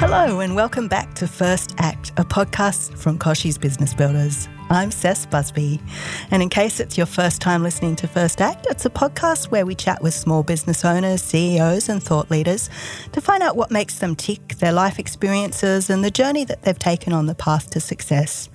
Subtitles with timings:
[0.00, 4.48] Hello, and welcome back to First Act, a podcast from Kochie's Business Builders.
[4.70, 5.78] I'm Cess Busby,
[6.30, 9.66] and in case it's your first time listening to First Act, it's a podcast where
[9.66, 12.70] we chat with small business owners, CEOs, and thought leaders
[13.12, 16.78] to find out what makes them tick, their life experiences, and the journey that they've
[16.78, 18.48] taken on the path to success.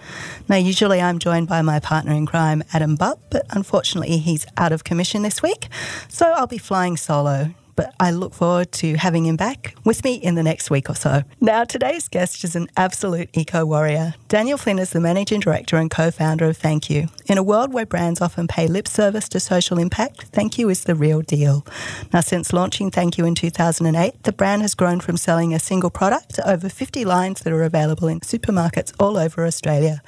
[0.49, 4.71] Now, usually I'm joined by my partner in crime, Adam Butt, but unfortunately he's out
[4.71, 5.67] of commission this week,
[6.09, 10.15] so I'll be flying solo but I look forward to having him back with me
[10.15, 11.23] in the next week or so.
[11.41, 14.15] Now, today's guest is an absolute eco warrior.
[14.27, 17.07] Daniel Flynn is the managing director and co founder of Thank You.
[17.27, 20.83] In a world where brands often pay lip service to social impact, Thank You is
[20.83, 21.65] the real deal.
[22.13, 25.89] Now, since launching Thank You in 2008, the brand has grown from selling a single
[25.89, 30.01] product to over 50 lines that are available in supermarkets all over Australia.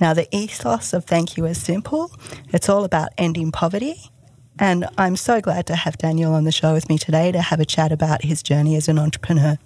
[0.00, 2.10] Now, the ethos of Thank You is simple.
[2.52, 4.10] It's all about ending poverty
[4.58, 7.60] and I'm so glad to have Daniel on the show with me today to have
[7.60, 9.56] a chat about his journey as an entrepreneur.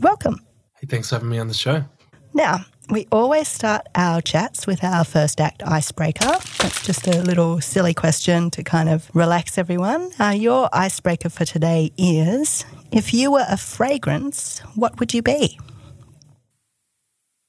[0.00, 0.40] Welcome.
[0.80, 1.84] Hey, thanks for having me on the show.
[2.32, 6.26] Now, we always start our chats with our first act icebreaker.
[6.58, 10.10] That's just a little silly question to kind of relax everyone.
[10.18, 15.58] Uh, your icebreaker for today is if you were a fragrance, what would you be?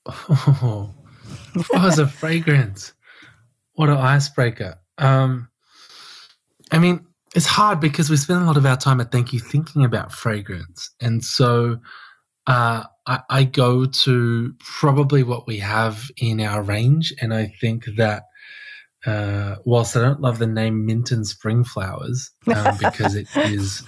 [0.05, 0.91] Oh,
[1.55, 2.93] if I was a fragrance,
[3.73, 4.77] what an icebreaker.
[4.97, 5.49] Um,
[6.75, 9.39] I mean, it's hard because we spend a lot of our time at Thank You
[9.39, 10.91] thinking about fragrance.
[10.99, 11.79] And so
[12.47, 17.13] uh, I, I, go to probably what we have in our range.
[17.21, 18.23] And I think that
[19.05, 23.81] uh, whilst I don't love the name Mint and Spring Flowers, um, because it is,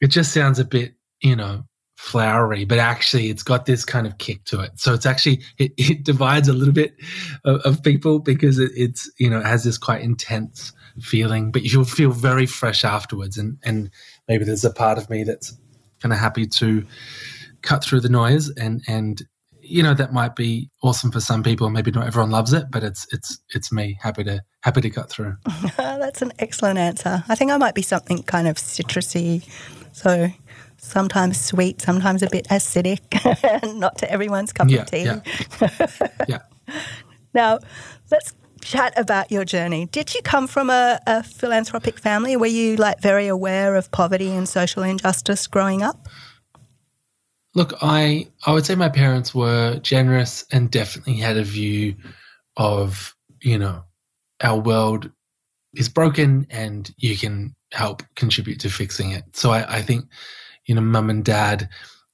[0.00, 1.64] it just sounds a bit, you know,
[1.96, 4.78] flowery, but actually it's got this kind of kick to it.
[4.78, 6.94] So it's actually, it, it divides a little bit
[7.44, 11.62] of, of people because it, it's, you know, it has this quite intense feeling, but
[11.62, 13.38] you'll feel very fresh afterwards.
[13.38, 13.90] And, and
[14.28, 15.56] maybe there's a part of me that's
[16.00, 16.84] kind of happy to
[17.62, 19.22] cut through the noise and, and,
[19.64, 21.70] you know, that might be awesome for some people.
[21.70, 25.08] Maybe not everyone loves it, but it's, it's, it's me happy to, happy to cut
[25.08, 25.36] through.
[25.76, 27.22] that's an excellent answer.
[27.28, 29.48] I think I might be something kind of citrusy.
[29.92, 30.28] So
[30.78, 35.04] sometimes sweet, sometimes a bit acidic, not to everyone's cup yeah, of tea.
[35.04, 35.20] Yeah.
[36.28, 36.38] yeah.
[37.32, 37.60] Now,
[38.10, 39.86] let's chat about your journey.
[39.86, 42.36] Did you come from a, a, philanthropic family?
[42.36, 46.08] Were you like very aware of poverty and social injustice growing up?
[47.54, 51.94] Look, I I would say my parents were generous and definitely had a view
[52.56, 53.84] of, you know,
[54.42, 55.10] our world
[55.74, 59.24] is broken and you can help contribute to fixing it.
[59.34, 60.06] So I, I think,
[60.66, 61.68] you know, mum and dad,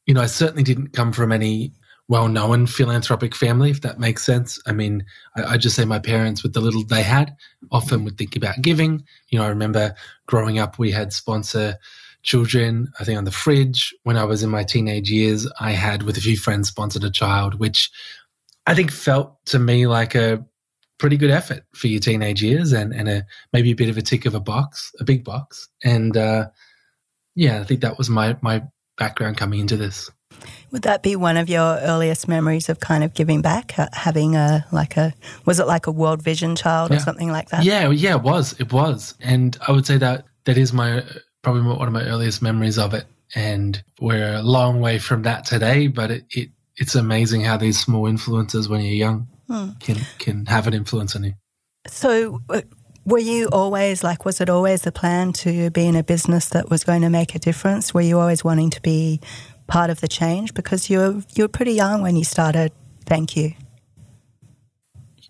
[0.06, 1.72] you know, I certainly didn't come from any
[2.08, 4.58] well known philanthropic family, if that makes sense.
[4.66, 5.04] I mean,
[5.36, 7.36] I, I, just say my parents, with the little they had,
[7.70, 9.04] often would think about giving.
[9.28, 9.94] You know, I remember
[10.26, 11.76] growing up, we had sponsor
[12.22, 13.94] children, I think on the fridge.
[14.04, 17.10] When I was in my teenage years, I had, with a few friends, sponsored a
[17.10, 17.90] child, which
[18.66, 20.44] I think felt to me like a
[20.98, 24.02] pretty good effort for your teenage years and, and a maybe a bit of a
[24.02, 25.68] tick of a box, a big box.
[25.84, 26.48] And uh,
[27.34, 28.62] yeah, I think that was my, my
[28.96, 30.10] background coming into this.
[30.70, 34.66] Would that be one of your earliest memories of kind of giving back, having a
[34.70, 35.14] like a
[35.46, 36.96] was it like a World Vision child yeah.
[36.96, 37.64] or something like that?
[37.64, 38.58] Yeah, yeah, it was.
[38.60, 41.02] It was, and I would say that that is my
[41.42, 43.06] probably one of my earliest memories of it.
[43.34, 47.78] And we're a long way from that today, but it, it it's amazing how these
[47.78, 49.70] small influences when you're young hmm.
[49.80, 51.34] can can have an influence on you.
[51.86, 52.40] So.
[52.48, 52.62] Uh,
[53.06, 56.68] were you always like, was it always the plan to be in a business that
[56.68, 57.94] was going to make a difference?
[57.94, 59.22] Were you always wanting to be
[59.68, 60.54] part of the change?
[60.54, 62.72] Because you were, you were pretty young when you started.
[63.06, 63.52] Thank you.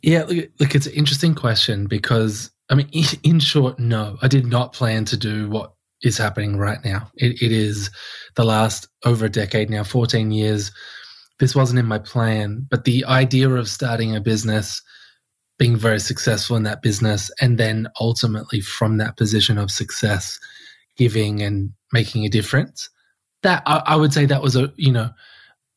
[0.03, 2.89] Yeah, look, look, it's an interesting question because, I mean,
[3.23, 7.11] in short, no, I did not plan to do what is happening right now.
[7.17, 7.91] It, it is
[8.37, 10.71] the last over a decade now, 14 years.
[11.41, 14.83] This wasn't in my plan, but the idea of starting a business,
[15.59, 20.39] being very successful in that business, and then ultimately from that position of success,
[20.97, 22.89] giving and making a difference
[23.43, 25.11] that I, I would say that was a you know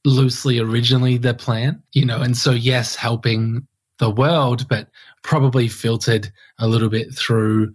[0.04, 3.68] loosely originally the plan, you know, and so yes, helping
[4.00, 4.90] the world, but
[5.24, 7.72] probably filtered a little bit through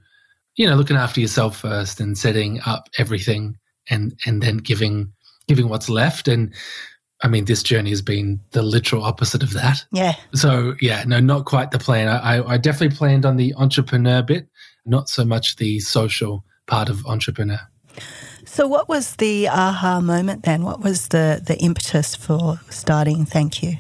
[0.57, 3.57] you know, looking after yourself first and setting up everything
[3.89, 5.13] and, and then giving,
[5.47, 6.29] giving what's left.
[6.29, 6.53] And
[7.23, 9.85] I mean, this journey has been the literal opposite of that.
[9.93, 10.15] Yeah.
[10.35, 12.09] So yeah, no, not quite the plan.
[12.09, 14.49] I, I definitely planned on the entrepreneur bit,
[14.87, 17.61] not so much the social part of entrepreneur.
[18.57, 20.63] So, what was the aha moment then?
[20.63, 23.27] What was the the impetus for starting?
[23.27, 23.75] Thank you.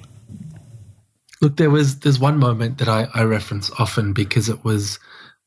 [1.40, 4.98] Look, there was there's one moment that I, I reference often because it was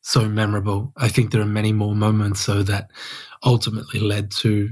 [0.02, 0.92] so memorable.
[0.98, 2.90] I think there are many more moments so that
[3.46, 4.72] ultimately led to,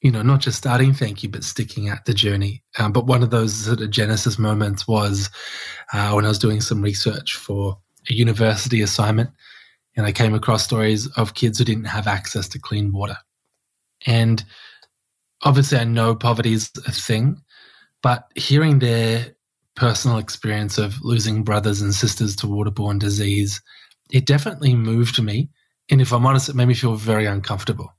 [0.00, 2.64] you know, not just starting Thank You, but sticking at the journey.
[2.80, 5.30] Um, but one of those sort of genesis moments was
[5.92, 7.78] uh, when I was doing some research for
[8.10, 9.30] a university assignment,
[9.96, 13.16] and I came across stories of kids who didn't have access to clean water.
[14.06, 14.44] And
[15.42, 17.40] obviously, I know poverty is a thing,
[18.02, 19.34] but hearing their
[19.76, 23.60] personal experience of losing brothers and sisters to waterborne disease,
[24.10, 25.50] it definitely moved me.
[25.90, 27.92] And if I'm honest, it made me feel very uncomfortable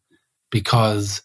[0.52, 1.22] because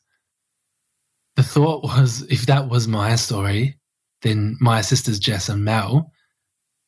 [1.37, 3.79] the thought was if that was my story,
[4.23, 6.11] then my sisters Jess and Mel,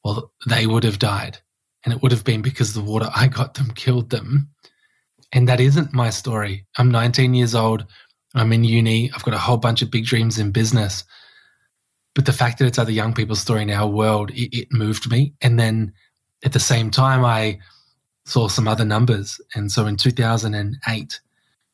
[0.04, 1.38] well, they would have died.
[1.84, 4.50] And it would have been because the water I got them killed them.
[5.32, 6.66] And that isn't my story.
[6.76, 7.86] I'm 19 years old.
[8.34, 9.10] I'm in uni.
[9.14, 11.04] I've got a whole bunch of big dreams in business.
[12.14, 15.10] But the fact that it's other young people's story in our world, it, it moved
[15.10, 15.32] me.
[15.40, 15.92] And then
[16.44, 17.58] at the same time, I
[18.26, 19.40] saw some other numbers.
[19.54, 21.20] And so in 2008,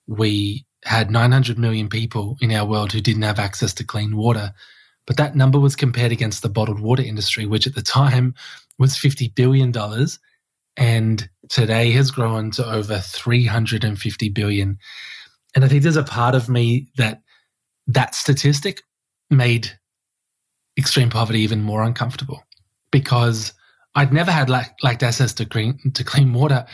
[0.07, 4.53] we had 900 million people in our world who didn't have access to clean water.
[5.07, 8.35] But that number was compared against the bottled water industry, which at the time
[8.79, 9.73] was $50 billion
[10.77, 14.79] and today has grown to over 350 billion.
[15.55, 17.23] And I think there's a part of me that
[17.87, 18.83] that statistic
[19.31, 19.71] made
[20.79, 22.43] extreme poverty even more uncomfortable
[22.91, 23.53] because
[23.95, 26.67] I'd never had lack, lacked access to clean, to clean water,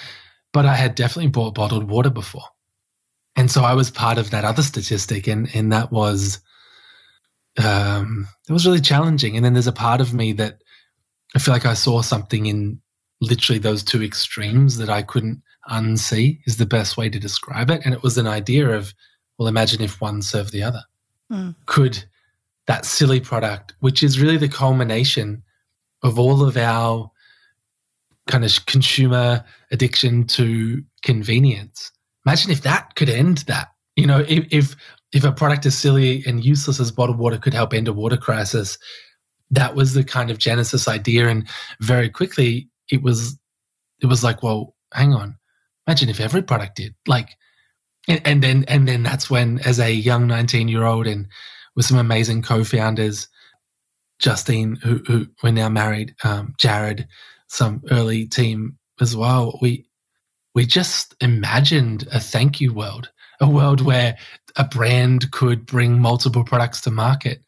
[0.53, 2.45] but I had definitely bought bottled water before.
[3.37, 6.39] And so I was part of that other statistic, and, and that was
[7.63, 9.37] um, it was really challenging.
[9.37, 10.63] And then there's a part of me that
[11.35, 12.81] I feel like I saw something in
[13.25, 17.83] literally those two extremes that I couldn't unsee is the best way to describe it.
[17.85, 18.95] And it was an idea of,
[19.39, 20.83] well, imagine if one served the other.
[21.33, 21.55] Mm.
[21.67, 22.05] Could
[22.67, 25.43] that silly product, which is really the culmination
[26.03, 27.11] of all of our
[28.27, 31.91] kind of consumer addiction to convenience.
[32.27, 33.69] Imagine if that could end that.
[33.97, 34.77] You know, if, if
[35.13, 38.17] if a product as silly and useless as bottled water could help end a water
[38.17, 38.79] crisis,
[39.51, 41.29] that was the kind of genesis idea.
[41.29, 41.47] And
[41.81, 43.39] very quickly, it was
[44.01, 45.37] it was like, well, hang on,
[45.87, 46.95] imagine if every product did.
[47.07, 47.31] Like,
[48.09, 51.27] and, and then and then that's when, as a young nineteen year old, and
[51.77, 53.29] with some amazing co-founders,
[54.19, 57.07] Justine, who, who we're now married, um, Jarryd,
[57.49, 59.59] some early team as well.
[59.61, 59.87] We
[60.55, 63.11] we just imagined a thank you world,
[63.41, 64.17] a world where
[64.57, 67.43] a brand could bring multiple products to market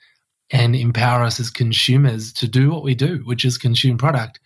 [0.51, 4.41] and empower us as consumers to do what we do, which is consume product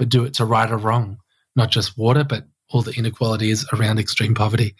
[0.00, 1.18] but do it to right or wrong,
[1.56, 4.74] not just water, but all the inequalities around extreme poverty.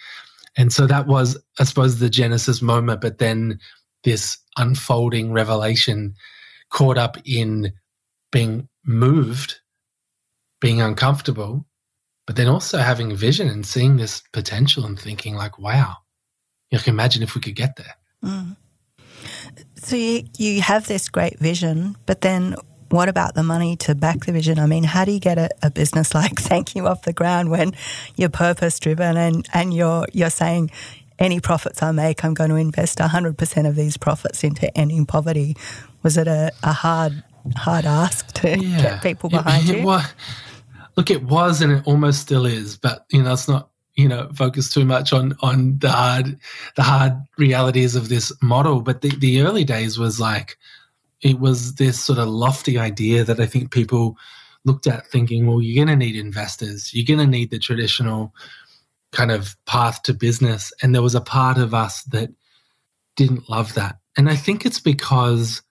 [0.56, 3.61] And so that was, I suppose, the genesis moment, but then
[4.02, 6.14] this unfolding revelation
[6.70, 7.75] caught up in
[8.32, 9.61] being moved,
[10.58, 11.66] being uncomfortable,
[12.26, 15.96] but then also having vision and seeing this potential and thinking, like, wow,
[16.71, 17.95] you can imagine if we could get there.
[18.25, 18.56] Mm.
[19.76, 22.54] So you, you have this great vision, but then
[22.90, 24.59] what about the money to back the vision?
[24.59, 27.50] I mean, how do you get a, a business like Thank You off the ground
[27.50, 27.75] when
[28.16, 30.70] you're purpose driven and, and you're you're saying
[31.18, 35.54] any profits I make, I'm going to invest 100% of these profits into ending poverty?
[36.02, 37.23] Was it a, a hard
[37.56, 38.82] hard ask to yeah.
[38.82, 39.87] get people behind it, it, you?
[39.87, 40.04] Well,
[40.97, 44.30] look, it was and it almost still is, but you know, it's not you know
[44.35, 46.38] focus too much on on the hard
[46.76, 48.80] the hard realities of this model.
[48.80, 50.56] But the, the early days was like
[51.23, 54.17] it was this sort of lofty idea that I think people
[54.65, 58.35] looked at thinking, well, you're going to need investors, you're going to need the traditional
[59.12, 60.73] kind of path to business.
[60.83, 62.31] And there was a part of us that
[63.17, 63.99] didn't love that.
[64.17, 65.62] And I think it's because,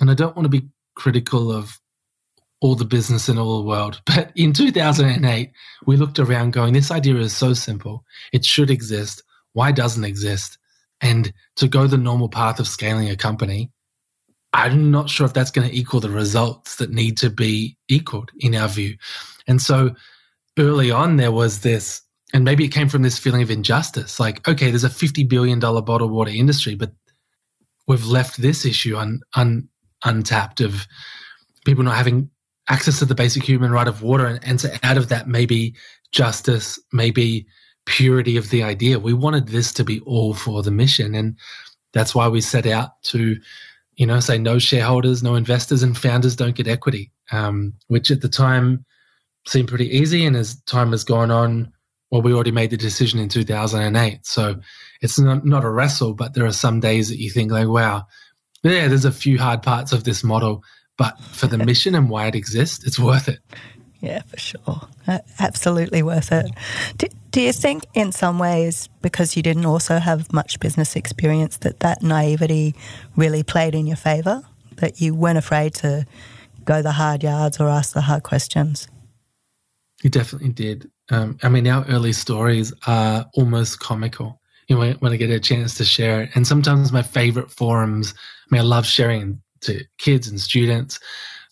[0.00, 1.78] and I don't want to be critical of
[2.60, 5.52] all the business in all the world, but in 2008,
[5.86, 8.04] we looked around going, this idea is so simple.
[8.32, 9.22] It should exist.
[9.52, 10.58] Why doesn't exist?
[11.00, 13.70] And to go the normal path of scaling a company,
[14.52, 18.30] I'm not sure if that's going to equal the results that need to be equaled
[18.38, 18.96] in our view.
[19.46, 19.94] And so
[20.58, 22.02] early on, there was this,
[22.32, 25.58] and maybe it came from this feeling of injustice like, okay, there's a $50 billion
[25.60, 26.92] bottled water industry, but
[27.86, 29.68] we've left this issue un, un,
[30.04, 30.86] untapped of
[31.64, 32.30] people not having
[32.68, 34.26] access to the basic human right of water.
[34.26, 35.74] And, and so out of that, maybe
[36.12, 37.46] justice, maybe
[37.86, 38.98] purity of the idea.
[38.98, 41.14] We wanted this to be all for the mission.
[41.14, 41.38] And
[41.92, 43.36] that's why we set out to,
[43.98, 48.20] you know, say no shareholders, no investors, and founders don't get equity, um, which at
[48.20, 48.84] the time
[49.46, 50.24] seemed pretty easy.
[50.24, 51.72] And as time has gone on,
[52.10, 54.24] well, we already made the decision in 2008.
[54.24, 54.60] So
[55.02, 58.06] it's not, not a wrestle, but there are some days that you think like, wow,
[58.62, 60.62] yeah, there's a few hard parts of this model,
[60.96, 63.40] but for the mission and why it exists, it's worth it.
[64.00, 64.80] Yeah, for sure.
[65.40, 66.50] absolutely worth it.
[66.98, 71.56] Do, do you think, in some ways, because you didn't also have much business experience,
[71.58, 72.74] that that naivety
[73.16, 74.42] really played in your favour?
[74.76, 76.06] That you weren't afraid to
[76.64, 78.88] go the hard yards or ask the hard questions?
[80.02, 80.88] You definitely did.
[81.10, 84.40] Um, I mean, our early stories are almost comical.
[84.68, 88.14] You know, when I get a chance to share it, and sometimes my favorite forums.
[88.14, 91.00] I mean, I love sharing to kids and students.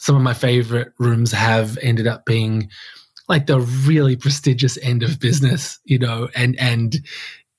[0.07, 2.71] Some of my favorite rooms have ended up being
[3.29, 6.97] like the really prestigious end of business, you know, and and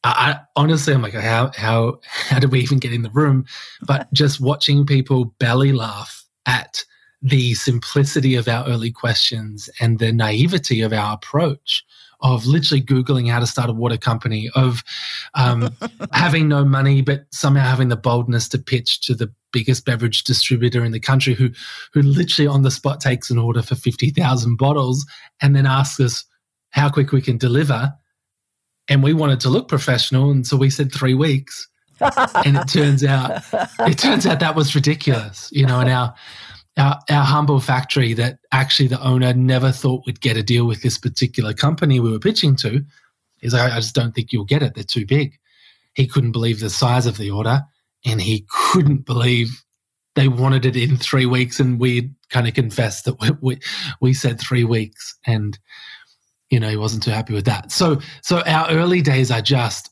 [0.05, 3.45] I, honestly, I'm like, how how how do we even get in the room?
[3.85, 6.85] But just watching people belly laugh at
[7.21, 11.83] the simplicity of our early questions and the naivety of our approach
[12.21, 14.83] of literally Googling how to start a water company, of
[15.35, 15.69] um,
[16.11, 20.83] having no money, but somehow having the boldness to pitch to the biggest beverage distributor
[20.83, 21.49] in the country who,
[21.93, 25.05] who literally on the spot takes an order for 50,000 bottles
[25.41, 26.25] and then asks us
[26.71, 27.93] how quick we can deliver.
[28.89, 30.31] And we wanted to look professional.
[30.31, 31.67] And so we said three weeks.
[32.45, 33.41] and it turns out,
[33.79, 36.13] it turns out that was ridiculous, you know, and our,
[36.77, 40.81] our, our humble factory that actually the owner never thought would get a deal with
[40.81, 42.83] this particular company we were pitching to
[43.41, 44.75] is I, I just don't think you'll get it.
[44.75, 45.37] They're too big.
[45.93, 47.63] He couldn't believe the size of the order
[48.05, 49.63] and he couldn't believe
[50.15, 51.59] they wanted it in three weeks.
[51.59, 53.59] And we kind of confessed that we, we,
[54.01, 55.57] we said three weeks and,
[56.49, 57.71] you know, he wasn't too happy with that.
[57.71, 59.89] So, so our early days are just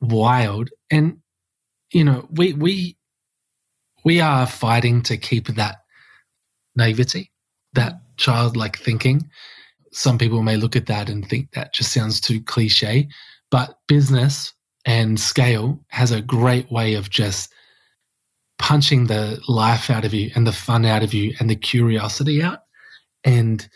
[0.00, 0.70] wild.
[0.90, 1.18] And,
[1.92, 2.96] you know, we, we,
[4.04, 5.83] we are fighting to keep that
[6.76, 7.30] naivety,
[7.74, 9.28] that childlike thinking.
[9.92, 13.08] Some people may look at that and think that just sounds too cliche,
[13.50, 14.52] but business
[14.84, 17.52] and scale has a great way of just
[18.58, 22.42] punching the life out of you and the fun out of you and the curiosity
[22.42, 22.60] out.
[23.24, 23.66] And,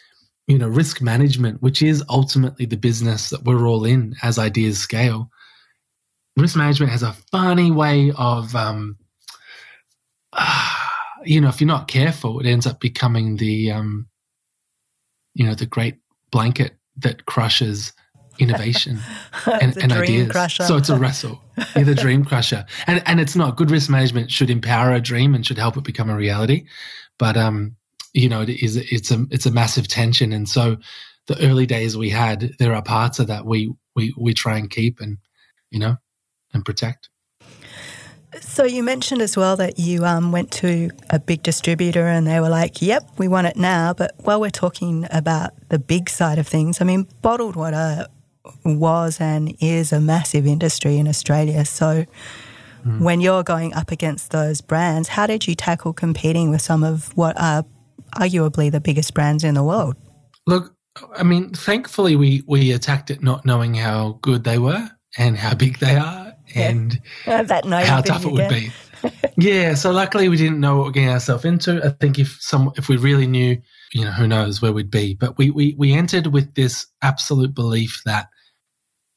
[0.47, 4.79] you know, risk management, which is ultimately the business that we're all in as ideas
[4.79, 5.31] scale.
[6.37, 8.97] Risk management has a funny way of, um,
[10.33, 10.78] uh,
[11.29, 14.09] you know, if you're not careful, it ends up becoming the, um,
[15.35, 15.97] you know, the great
[16.31, 17.93] blanket that crushes
[18.39, 18.99] innovation
[19.47, 20.31] and, and ideas.
[20.31, 20.65] Crusher.
[20.65, 21.43] So it's a wrestle.
[21.77, 23.71] You're the dream crusher, and and it's not good.
[23.71, 26.67] Risk management should empower a dream and should help it become a reality,
[27.19, 27.77] but um,
[28.15, 30.77] you know, it is it's a it's a massive tension, and so
[31.27, 34.71] the early days we had, there are parts of that we we we try and
[34.71, 35.19] keep and
[35.71, 35.97] you know
[36.55, 37.11] and protect.
[38.41, 42.41] So you mentioned as well that you um, went to a big distributor and they
[42.41, 46.39] were like, "Yep, we want it now." But while we're talking about the big side
[46.39, 48.07] of things, I mean, bottled water
[48.65, 51.65] was and is a massive industry in Australia.
[51.65, 52.05] So
[52.85, 53.01] mm.
[53.01, 57.17] when you're going up against those brands, how did you tackle competing with some of
[57.17, 57.65] what are
[58.17, 59.97] arguably the biggest brands in the world?
[60.47, 60.75] Look,
[61.17, 65.55] I mean, thankfully we we attacked it not knowing how good they were and how
[65.55, 67.43] big they are and yeah.
[67.43, 68.71] that how tough it would be.
[69.37, 71.85] yeah, so luckily we didn't know what we're getting ourselves into.
[71.85, 73.61] I think if some if we really knew,
[73.93, 75.15] you know, who knows where we'd be.
[75.15, 78.29] But we we we entered with this absolute belief that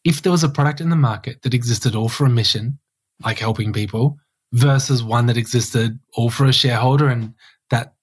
[0.03, 2.79] if there was a product in the market that existed all for a mission,
[3.23, 4.17] like helping people,
[4.53, 7.33] versus one that existed all for a shareholder and
[7.69, 7.93] that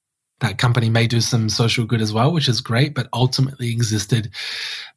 [0.41, 4.31] that company may do some social good as well, which is great, but ultimately existed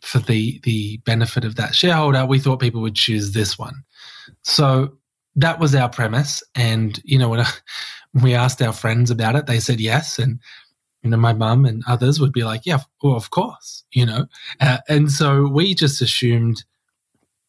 [0.01, 3.83] for the the benefit of that shareholder, we thought people would choose this one.
[4.43, 4.97] So
[5.35, 6.43] that was our premise.
[6.55, 7.45] And, you know, when,
[8.13, 10.19] we asked our friends about it, they said yes.
[10.19, 10.39] And,
[11.03, 14.27] you know, my mum and others would be like, yeah, well, of course, you know.
[14.59, 16.63] Uh, and so we just assumed,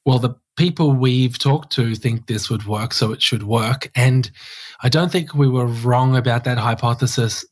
[0.04, 3.90] well, the people we've talked to think this would work, so it should work.
[3.94, 4.30] And
[4.82, 7.44] I don't think we were wrong about that hypothesis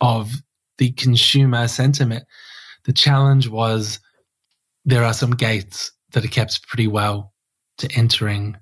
[0.00, 0.32] of
[0.78, 2.24] the consumer sentiment.
[2.84, 4.00] The challenge was
[4.84, 7.29] there are some gates that are kept pretty well
[7.80, 8.56] to entering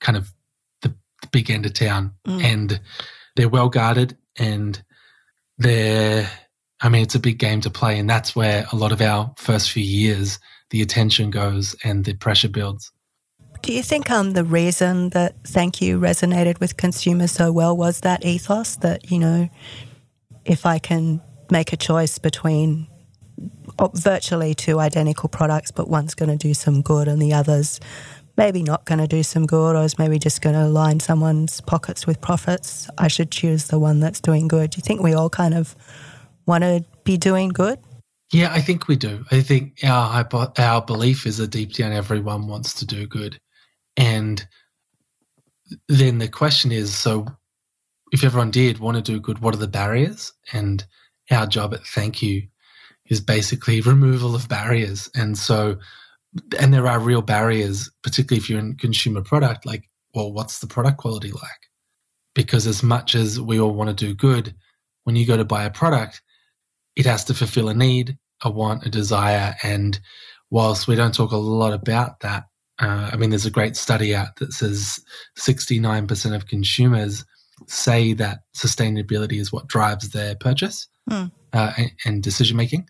[0.00, 0.32] kind of
[0.82, 0.88] the,
[1.22, 2.12] the big end of town.
[2.26, 2.42] Mm.
[2.42, 2.80] And
[3.36, 4.82] they're well guarded and
[5.58, 6.28] they're,
[6.80, 7.98] I mean, it's a big game to play.
[7.98, 10.38] And that's where a lot of our first few years,
[10.70, 12.90] the attention goes and the pressure builds.
[13.62, 18.00] Do you think um, the reason that Thank You resonated with consumers so well was
[18.00, 19.48] that ethos that, you know,
[20.44, 22.88] if I can make a choice between
[23.94, 27.78] virtually two identical products, but one's going to do some good and the other's
[28.36, 31.60] maybe not going to do some good or is maybe just going to line someone's
[31.60, 32.88] pockets with profits.
[32.98, 34.70] I should choose the one that's doing good.
[34.70, 35.76] Do you think we all kind of
[36.46, 37.78] want to be doing good?
[38.32, 39.24] Yeah, I think we do.
[39.30, 43.38] I think our our belief is that deep down everyone wants to do good,
[43.98, 44.46] and
[45.86, 47.26] then the question is: so,
[48.10, 50.32] if everyone did want to do good, what are the barriers?
[50.50, 50.82] And
[51.30, 52.48] our job at Thank You
[53.06, 55.10] is basically removal of barriers.
[55.14, 55.76] And so,
[56.58, 59.84] and there are real barriers, particularly if you're in consumer product, like,
[60.14, 61.42] well, what's the product quality like?
[62.34, 64.54] Because as much as we all want to do good,
[65.04, 66.22] when you go to buy a product,
[66.96, 69.54] it has to fulfill a need, a want, a desire.
[69.62, 69.98] And
[70.50, 72.44] whilst we don't talk a lot about that,
[72.78, 74.98] uh, I mean, there's a great study out that says
[75.38, 77.24] 69% of consumers
[77.68, 81.30] say that sustainability is what drives their purchase mm.
[81.52, 82.88] uh, and, and decision making.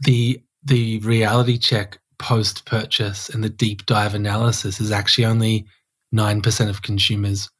[0.00, 5.66] The the reality check post purchase and the deep dive analysis is actually only
[6.12, 7.50] nine percent of consumers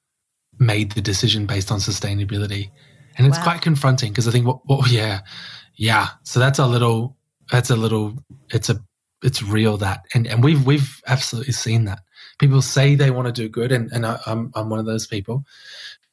[0.58, 2.70] made the decision based on sustainability,
[3.18, 3.44] and it's wow.
[3.44, 5.20] quite confronting because I think what, what yeah.
[5.76, 6.08] Yeah.
[6.24, 7.16] So that's a little
[7.50, 8.78] that's a little it's a
[9.22, 10.02] it's real that.
[10.14, 12.00] And and we've we've absolutely seen that.
[12.38, 15.06] People say they want to do good and and I, I'm I'm one of those
[15.06, 15.44] people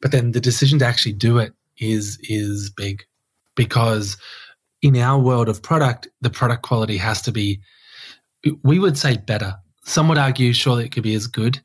[0.02, 3.06] but then the decision to actually do it is is big
[3.56, 4.18] because
[4.82, 7.60] in our world of product, the product quality has to be,
[8.64, 9.56] we would say better.
[9.84, 11.62] Some would argue, surely it could be as good.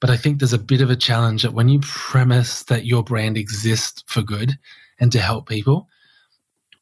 [0.00, 3.02] But I think there's a bit of a challenge that when you premise that your
[3.02, 4.52] brand exists for good
[5.00, 5.88] and to help people,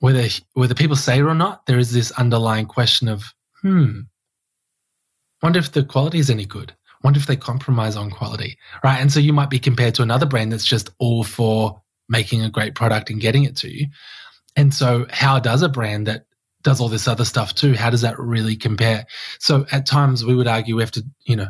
[0.00, 3.24] whether whether people say it or not, there is this underlying question of,
[3.60, 4.00] hmm,
[5.42, 6.74] wonder if the quality is any good.
[7.04, 8.98] Wonder if they compromise on quality, right?
[8.98, 12.50] And so you might be compared to another brand that's just all for making a
[12.50, 13.86] great product and getting it to you.
[14.56, 16.26] And so, how does a brand that
[16.62, 19.06] does all this other stuff too, how does that really compare?
[19.38, 21.48] So, at times we would argue we have to, you know,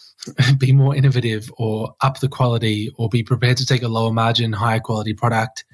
[0.58, 4.52] be more innovative or up the quality or be prepared to take a lower margin,
[4.52, 5.64] higher quality product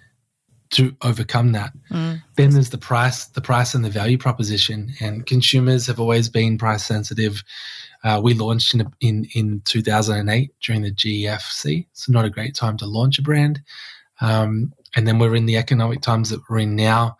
[0.70, 1.72] to overcome that.
[1.90, 2.22] Mm.
[2.36, 4.92] Then there's the price, the price and the value proposition.
[5.00, 7.44] And consumers have always been price sensitive.
[8.02, 12.76] Uh, we launched in, in in 2008 during the GFC, so not a great time
[12.78, 13.62] to launch a brand.
[14.20, 17.18] Um, and then we're in the economic times that we're in now.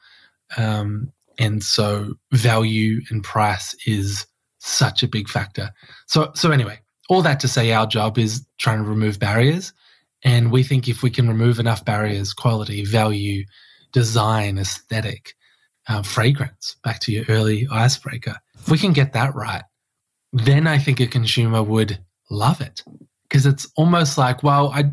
[0.57, 4.27] Um, and so value and price is
[4.59, 5.71] such a big factor.
[6.07, 9.73] So, so anyway, all that to say our job is trying to remove barriers.
[10.23, 13.45] And we think if we can remove enough barriers, quality, value,
[13.93, 15.35] design, aesthetic,
[15.87, 19.65] uh, fragrance, back to your early icebreaker, if we can get that right,
[20.33, 21.99] then I think a consumer would
[22.31, 22.83] love it.
[23.29, 24.93] Because it's almost like, well, I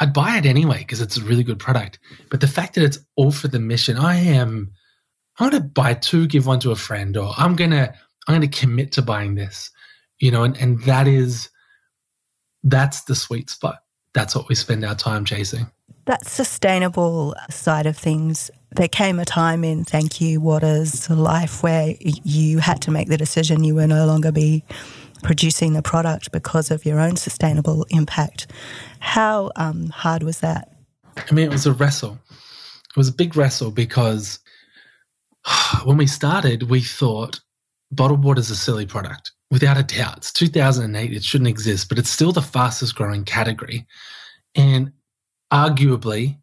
[0.00, 1.98] I'd buy it anyway because it's a really good product.
[2.30, 4.72] But the fact that it's all for the mission, I am
[5.38, 7.94] I'm gonna buy two, give one to a friend, or I'm gonna
[8.26, 9.70] I'm gonna commit to buying this.
[10.18, 11.48] You know, and, and that is
[12.62, 13.80] that's the sweet spot.
[14.14, 15.66] That's what we spend our time chasing.
[16.06, 18.50] That sustainable side of things.
[18.72, 23.16] There came a time in Thank You Waters life where you had to make the
[23.16, 24.64] decision you were no longer be
[25.22, 28.46] producing the product because of your own sustainable impact.
[29.00, 30.70] How um, hard was that?
[31.16, 32.18] I mean, it was a wrestle.
[32.30, 34.38] It was a big wrestle because
[35.84, 37.40] when we started, we thought
[37.90, 39.32] bottled water is a silly product.
[39.50, 41.12] Without a doubt, it's 2008.
[41.12, 43.86] It shouldn't exist, but it's still the fastest growing category.
[44.54, 44.92] And
[45.52, 46.38] arguably,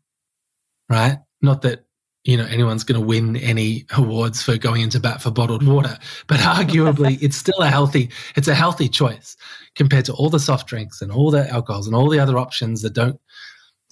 [0.90, 1.20] right?
[1.42, 1.86] Not that
[2.24, 5.98] you know anyone's going to win any awards for going into bat for bottled water
[6.28, 9.36] but arguably it's still a healthy it's a healthy choice
[9.76, 12.84] compared to all the soft drinks and all the alcohols and all the other options
[12.84, 13.20] that don't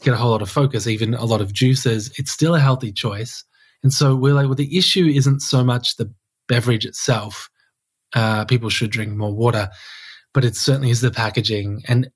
[0.03, 2.91] get a whole lot of focus even a lot of juices it's still a healthy
[2.91, 3.43] choice
[3.83, 6.11] and so we're like well the issue isn't so much the
[6.47, 7.49] beverage itself
[8.15, 9.69] uh, people should drink more water
[10.33, 12.09] but it certainly is the packaging and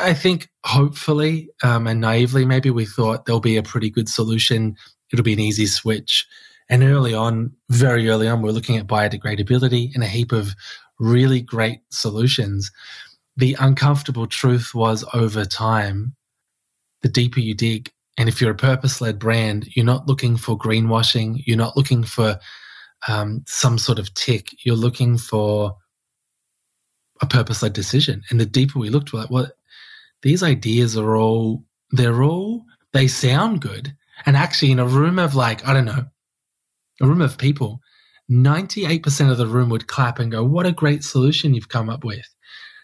[0.00, 4.76] I think hopefully um, and naively, maybe we thought there'll be a pretty good solution
[5.12, 6.26] it'll be an easy switch.
[6.68, 10.54] And early on, very early on, we're looking at biodegradability and a heap of
[10.98, 12.70] really great solutions.
[13.36, 16.14] The uncomfortable truth was over time,
[17.02, 20.58] the deeper you dig, and if you're a purpose led brand, you're not looking for
[20.58, 22.38] greenwashing, you're not looking for
[23.08, 25.76] um, some sort of tick, you're looking for
[27.22, 28.22] a purpose led decision.
[28.30, 29.50] And the deeper we looked, we're like, well,
[30.22, 33.94] these ideas are all, they're all, they sound good,
[34.26, 36.04] and actually, in a room of like, I don't know,
[37.00, 37.80] a room of people,
[38.30, 42.04] 98% of the room would clap and go, What a great solution you've come up
[42.04, 42.26] with.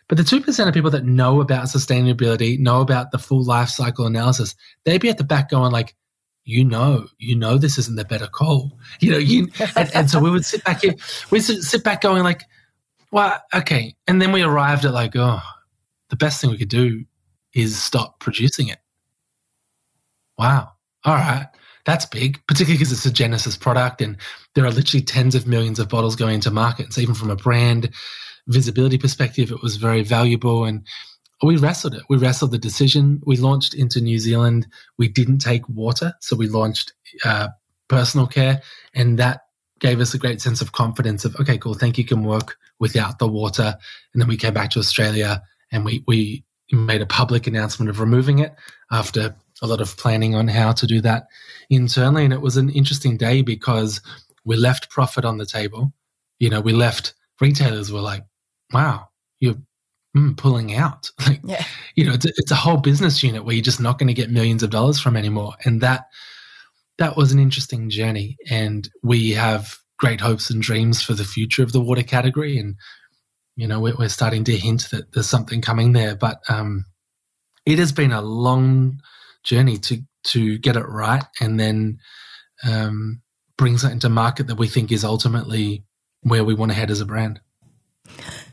[0.09, 4.07] But the 2% of people that know about sustainability, know about the full life cycle
[4.07, 5.97] analysis, they'd be at the back going, like,
[6.45, 8.79] you know, you know, this isn't the better call.
[9.01, 10.95] You know, you and, and so we would sit back here,
[11.31, 12.42] we sit, sit back going like,
[13.11, 15.40] well, okay, and then we arrived at like, oh,
[16.09, 17.05] the best thing we could do
[17.53, 18.79] is stop producing it.
[20.38, 20.73] Wow.
[21.05, 21.47] All right.
[21.85, 24.16] That's big, particularly because it's a Genesis product and
[24.55, 26.92] there are literally tens of millions of bottles going into market.
[26.92, 27.90] So even from a brand
[28.49, 30.65] visibility perspective, it was very valuable.
[30.65, 30.87] And
[31.43, 32.03] we wrestled it.
[32.09, 33.21] We wrestled the decision.
[33.27, 34.67] We launched into New Zealand.
[34.99, 36.15] We didn't take water.
[36.21, 36.93] So we launched
[37.25, 37.49] uh,
[37.89, 38.63] personal care.
[38.95, 39.43] And that
[39.79, 43.19] gave us a great sense of confidence of, okay, cool, thank you can work without
[43.19, 43.77] the water.
[44.13, 48.01] And then we came back to Australia and we, we made a public announcement of
[48.01, 48.55] removing it
[48.91, 51.27] after a lot of planning on how to do that
[51.71, 52.25] internally.
[52.25, 54.01] And it was an interesting day because
[54.45, 55.93] we left profit on the table.
[56.39, 58.25] You know, we left retailers were like,
[58.73, 59.09] wow,
[59.41, 59.57] you're
[60.17, 61.11] mm, pulling out.
[61.27, 61.65] Like, yeah.
[61.95, 64.15] you know, it's a, it's a whole business unit where you're just not going to
[64.15, 65.55] get millions of dollars from anymore.
[65.65, 66.07] And that,
[66.99, 68.37] that was an interesting journey.
[68.49, 72.59] And we have great hopes and dreams for the future of the water category.
[72.59, 72.77] And,
[73.57, 76.15] you know, we're, we're starting to hint that there's something coming there.
[76.15, 76.85] But um,
[77.65, 79.01] it has been a long
[79.43, 81.99] journey to to get it right and then
[82.67, 83.23] um,
[83.57, 85.85] bring something to market that we think is ultimately
[86.23, 87.41] where we want to head as a brand.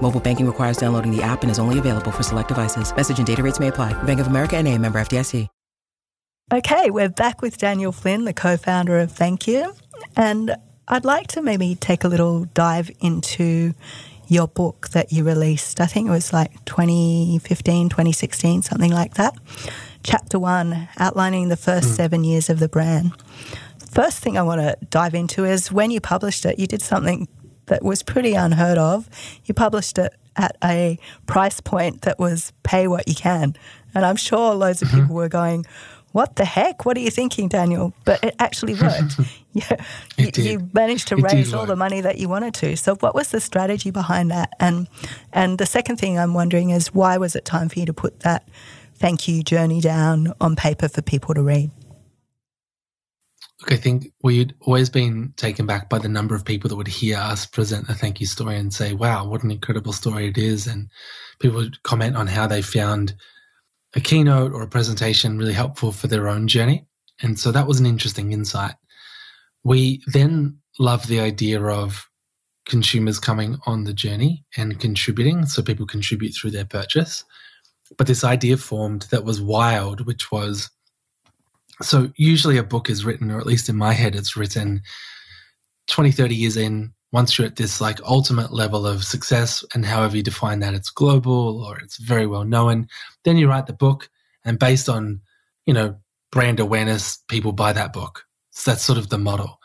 [0.00, 2.94] Mobile banking requires downloading the app and is only available for select devices.
[2.96, 3.92] Message and data rates may apply.
[4.04, 5.46] Bank of America and a member FDIC.
[6.50, 9.74] Okay, we're back with Daniel Flynn, the co-founder of Thank You.
[10.16, 10.56] And
[10.88, 13.74] I'd like to maybe take a little dive into
[14.28, 15.78] your book that you released.
[15.78, 19.34] I think it was like 2015, 2016, something like that
[20.02, 21.96] chapter one, outlining the first mm.
[21.96, 23.12] seven years of the brand.
[23.90, 27.26] First thing I want to dive into is when you published it, you did something
[27.68, 29.08] that was pretty unheard of.
[29.44, 33.56] You published it at a price point that was pay what you can.
[33.94, 35.00] And I'm sure loads of mm-hmm.
[35.00, 35.66] people were going,
[36.12, 36.84] what the heck?
[36.84, 37.92] What are you thinking, Daniel?
[38.04, 39.20] But it actually worked.
[39.52, 39.84] yeah,
[40.16, 42.76] you, you, managed to it raise all the money that you wanted to.
[42.76, 44.54] So, what was the strategy behind that?
[44.58, 44.88] And
[45.32, 48.20] and the second thing I'm wondering is why was it time for you to put
[48.20, 48.48] that
[48.94, 51.70] thank you journey down on paper for people to read?
[53.60, 56.86] Look, I think we'd always been taken back by the number of people that would
[56.86, 60.38] hear us present a thank you story and say, wow, what an incredible story it
[60.38, 60.66] is.
[60.66, 60.88] And
[61.40, 63.14] people would comment on how they found
[63.94, 66.86] a keynote or a presentation really helpful for their own journey.
[67.20, 68.74] And so that was an interesting insight.
[69.64, 72.08] We then love the idea of
[72.64, 75.46] consumers coming on the journey and contributing.
[75.46, 77.24] So people contribute through their purchase
[77.96, 80.70] but this idea formed that was wild, which was
[81.82, 84.82] so usually a book is written, or at least in my head, it's written
[85.88, 86.92] 20, 30 years in.
[87.10, 90.90] Once you're at this like ultimate level of success, and however you define that, it's
[90.90, 92.86] global or it's very well known,
[93.24, 94.10] then you write the book,
[94.44, 95.20] and based on,
[95.64, 95.96] you know,
[96.30, 98.24] brand awareness, people buy that book.
[98.50, 99.58] So that's sort of the model.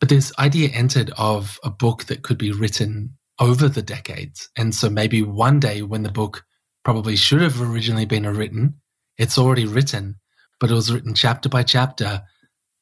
[0.00, 4.48] But this idea entered of a book that could be written over the decades.
[4.56, 6.44] And so maybe one day when the book
[6.84, 8.74] probably should have originally been written.
[9.18, 10.16] It's already written,
[10.62, 12.22] but it was written chapter by chapter,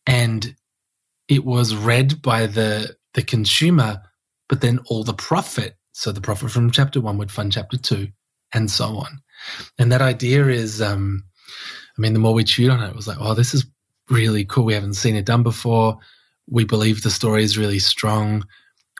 [0.06, 0.54] and
[1.28, 4.02] it was read by the the consumer.
[4.50, 8.08] But then all the profit, so the profit from chapter one would fund chapter two,
[8.52, 9.22] and so on.
[9.78, 11.24] And that idea is, um,
[11.96, 13.64] I mean, the more we chewed on it, it was like, oh, this is
[14.10, 14.66] really cool.
[14.66, 15.98] We haven't seen it done before.
[16.48, 18.44] We believe the story is really strong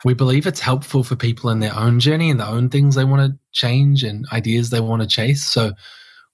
[0.03, 3.05] we believe it's helpful for people in their own journey and their own things they
[3.05, 5.45] want to change and ideas they want to chase.
[5.45, 5.73] So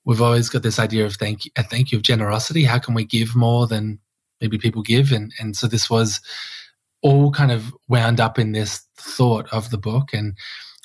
[0.06, 2.64] we've always got this idea of thank you, a thank you of generosity.
[2.64, 3.98] How can we give more than
[4.40, 5.12] maybe people give?
[5.12, 6.20] And and so this was
[7.02, 10.14] all kind of wound up in this thought of the book.
[10.14, 10.34] And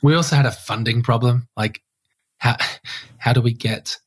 [0.04, 1.48] we also had a funding problem.
[1.56, 1.82] Like
[2.40, 2.58] how
[3.18, 3.98] how do we get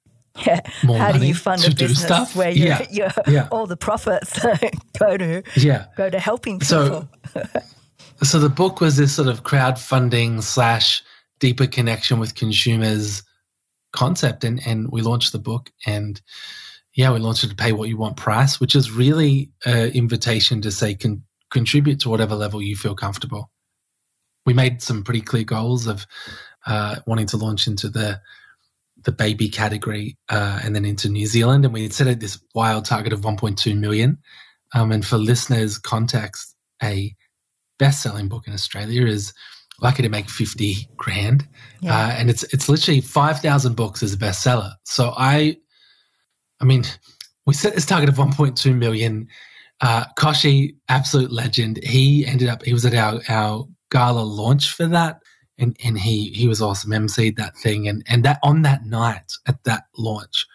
[0.44, 0.60] yeah.
[0.82, 3.12] More How do you fund a business where you, yeah.
[3.28, 3.48] yeah.
[3.52, 4.36] all the profits
[4.98, 5.86] go to yeah.
[5.96, 6.66] go to helping people?
[6.66, 7.08] So,
[8.22, 11.02] So the book was this sort of crowdfunding slash
[11.38, 13.22] deeper connection with consumers
[13.94, 16.20] concept, and and we launched the book, and
[16.94, 20.60] yeah, we launched it to pay what you want price, which is really an invitation
[20.62, 23.50] to say can contribute to whatever level you feel comfortable.
[24.46, 26.06] We made some pretty clear goals of
[26.66, 28.20] uh, wanting to launch into the
[29.04, 33.12] the baby category uh, and then into New Zealand, and we set this wild target
[33.12, 34.18] of 1.2 million
[34.72, 37.14] Um, and for listeners' context, a
[37.78, 39.32] best-selling book in Australia is
[39.80, 41.46] likely to make 50 grand.
[41.80, 41.96] Yeah.
[41.96, 44.72] Uh, and it's it's literally 5,000 books as a bestseller.
[44.84, 45.56] So I,
[46.60, 46.84] I mean,
[47.46, 49.28] we set this target of 1.2 million.
[49.80, 51.82] Uh, Kochie, absolute legend.
[51.82, 55.20] He ended up, he was at our, our gala launch for that.
[55.58, 57.86] And, and he, he was awesome, emceed that thing.
[57.86, 60.46] And, and that on that night at that launch,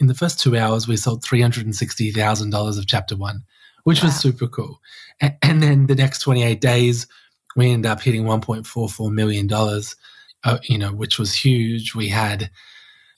[0.00, 3.42] in the first two hours, we sold $360,000 of chapter one,
[3.84, 4.08] which wow.
[4.08, 4.80] was super cool.
[5.20, 7.06] And, and, then the next 28 days,
[7.56, 9.48] we ended up hitting $1.44 million,
[10.44, 11.94] uh, you know, which was huge.
[11.94, 12.50] We had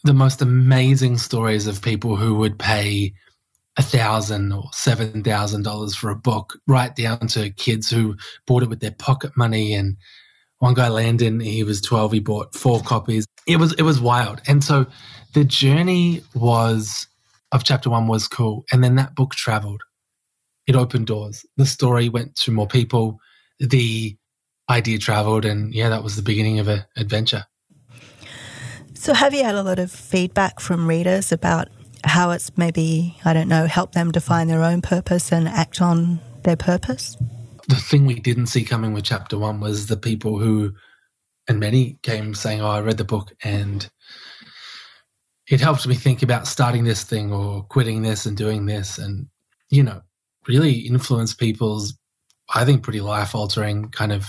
[0.04, 3.12] the most amazing stories of people who would pay
[3.76, 8.62] a thousand or seven thousand dollars for a book, right down to kids who bought
[8.62, 9.74] it with their pocket money.
[9.74, 9.96] And
[10.58, 12.12] one guy, Landon, he was twelve.
[12.12, 13.26] He bought four copies.
[13.46, 14.40] It was it was wild.
[14.46, 14.86] And so
[15.34, 17.06] the journey was
[17.52, 19.82] of chapter one was cool, and then that book traveled.
[20.66, 21.44] It opened doors.
[21.56, 23.18] The story went to more people.
[23.60, 24.16] The
[24.68, 27.44] idea traveled, and yeah, that was the beginning of an adventure.
[28.94, 31.68] So, have you had a lot of feedback from readers about
[32.04, 36.20] how it's maybe, I don't know, helped them define their own purpose and act on
[36.44, 37.16] their purpose?
[37.68, 40.72] The thing we didn't see coming with chapter one was the people who,
[41.48, 43.88] and many came saying, Oh, I read the book and
[45.48, 49.28] it helped me think about starting this thing or quitting this and doing this and,
[49.70, 50.00] you know,
[50.48, 51.96] really influence people's,
[52.54, 54.26] I think, pretty life altering kind of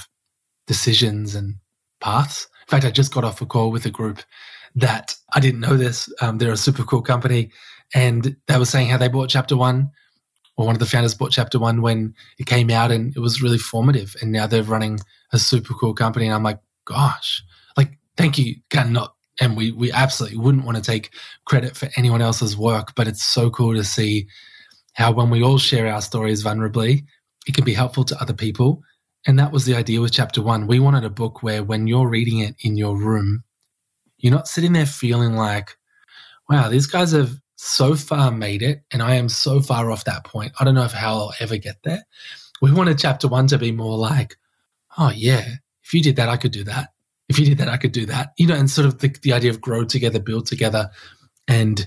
[0.68, 1.56] decisions and
[2.02, 2.48] paths.
[2.68, 4.20] In fact, I just got off a call with a group
[4.76, 6.12] that I didn't know this.
[6.22, 7.52] Um, they're a super cool company,
[7.96, 9.90] and they were saying how they bought Chapter One,
[10.58, 13.42] or one of the founders bought Chapter One when it came out, and it was
[13.42, 14.16] really formative.
[14.22, 15.00] And now they're running
[15.32, 17.44] a super cool company, and I'm like, gosh,
[17.76, 19.16] like thank you, cannot.
[19.40, 21.12] And we we absolutely wouldn't want to take
[21.46, 24.28] credit for anyone else's work, but it's so cool to see
[24.94, 27.06] how when we all share our stories vulnerably,
[27.48, 28.82] it can be helpful to other people
[29.28, 30.66] and that was the idea with chapter one.
[30.68, 33.44] We wanted a book where when you're reading it in your room,
[34.18, 35.78] you're not sitting there feeling like,
[36.50, 40.24] wow, these guys have so far made it, and I am so far off that
[40.24, 40.54] point.
[40.60, 42.06] I don't know if how I'll ever get there.
[42.62, 44.38] We wanted chapter one to be more like,
[44.98, 45.46] oh, yeah,
[45.84, 46.94] if you did that, I could do that.
[47.28, 48.34] If you did that, I could do that.
[48.38, 50.90] You know, and sort of the, the idea of grow together, build together,
[51.48, 51.86] and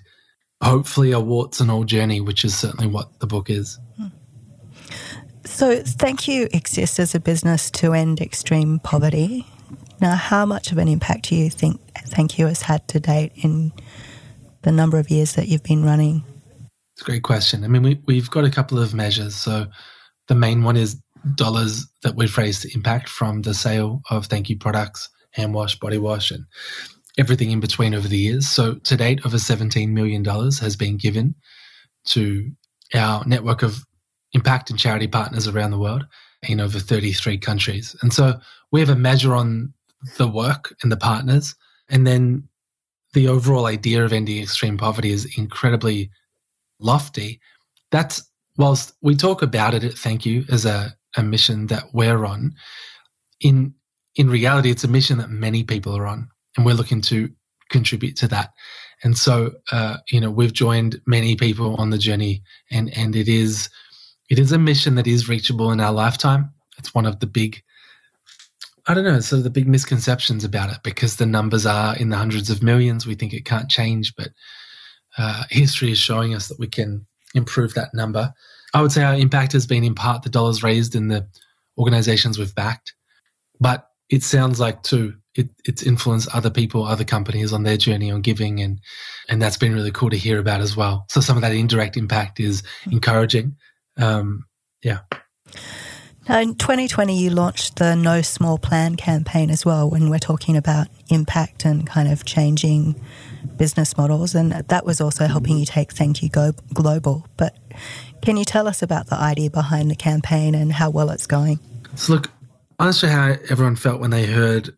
[0.62, 3.79] hopefully a warts and all journey, which is certainly what the book is.
[3.96, 4.09] Hmm.
[5.51, 9.47] So, Thank You exists as a business to end extreme poverty.
[10.01, 13.33] Now, how much of an impact do you think Thank You has had to date
[13.35, 13.73] in
[14.63, 16.25] the number of years that you've been running?
[16.95, 17.65] It's a great question.
[17.65, 19.35] I mean, we, we've got a couple of measures.
[19.35, 19.67] So,
[20.29, 20.99] the main one is
[21.35, 25.79] dollars that we've raised to impact from the sale of Thank You products, hand wash,
[25.79, 26.47] body wash, and
[27.19, 28.49] everything in between over the years.
[28.49, 31.35] So, to date, over $17 million has been given
[32.07, 32.51] to
[32.95, 33.85] our network of
[34.33, 36.07] impact and charity partners around the world
[36.43, 37.97] in over 33 countries.
[38.03, 38.38] And so
[38.71, 39.73] we have a measure on
[40.16, 41.55] the work and the partners.
[41.88, 42.49] And then
[43.12, 46.11] the overall idea of ending extreme poverty is incredibly
[46.79, 47.40] lofty.
[47.90, 48.23] That's
[48.57, 52.55] whilst we talk about it Thank You as a, a mission that we're on,
[53.40, 53.75] in
[54.16, 57.31] in reality, it's a mission that many people are on, and we're looking to
[57.71, 58.53] contribute to that.
[59.03, 63.29] And so, uh, you know, we've joined many people on the journey, and and it
[63.29, 63.71] is
[64.31, 66.53] it is a mission that is reachable in our lifetime.
[66.79, 67.62] It's one of the big,
[68.87, 72.09] I don't know, sort of the big misconceptions about it because the numbers are in
[72.09, 73.07] the hundreds of millions.
[73.07, 74.29] We think it can't change, but
[75.19, 78.33] uh, history is showing us that we can improve that number.
[78.73, 81.27] I would say our impact has been in part the dollars raised in the
[81.77, 82.95] organizations we've backed,
[83.59, 88.11] but it sounds like too it, it's influenced other people, other companies on their journey
[88.11, 88.81] on giving, and
[89.29, 91.07] and that's been really cool to hear about as well.
[91.09, 93.57] So some of that indirect impact is encouraging,
[94.01, 94.45] um,
[94.83, 95.01] yeah.
[96.29, 100.57] Now, in 2020, you launched the No Small Plan campaign as well when we're talking
[100.57, 102.95] about impact and kind of changing
[103.57, 104.35] business models.
[104.35, 107.27] And that was also helping you take Thank You Go Global.
[107.37, 107.57] But
[108.23, 111.59] can you tell us about the idea behind the campaign and how well it's going?
[111.97, 112.31] So, look,
[112.79, 114.71] I'm not sure how everyone felt when they heard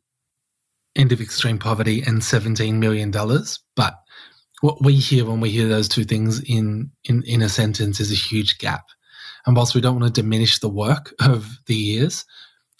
[0.97, 3.11] End of Extreme Poverty and $17 million.
[3.11, 3.95] But
[4.63, 8.11] what we hear when we hear those two things in, in, in a sentence is
[8.11, 8.85] a huge gap.
[9.47, 12.25] And whilst we don't want to diminish the work of the years,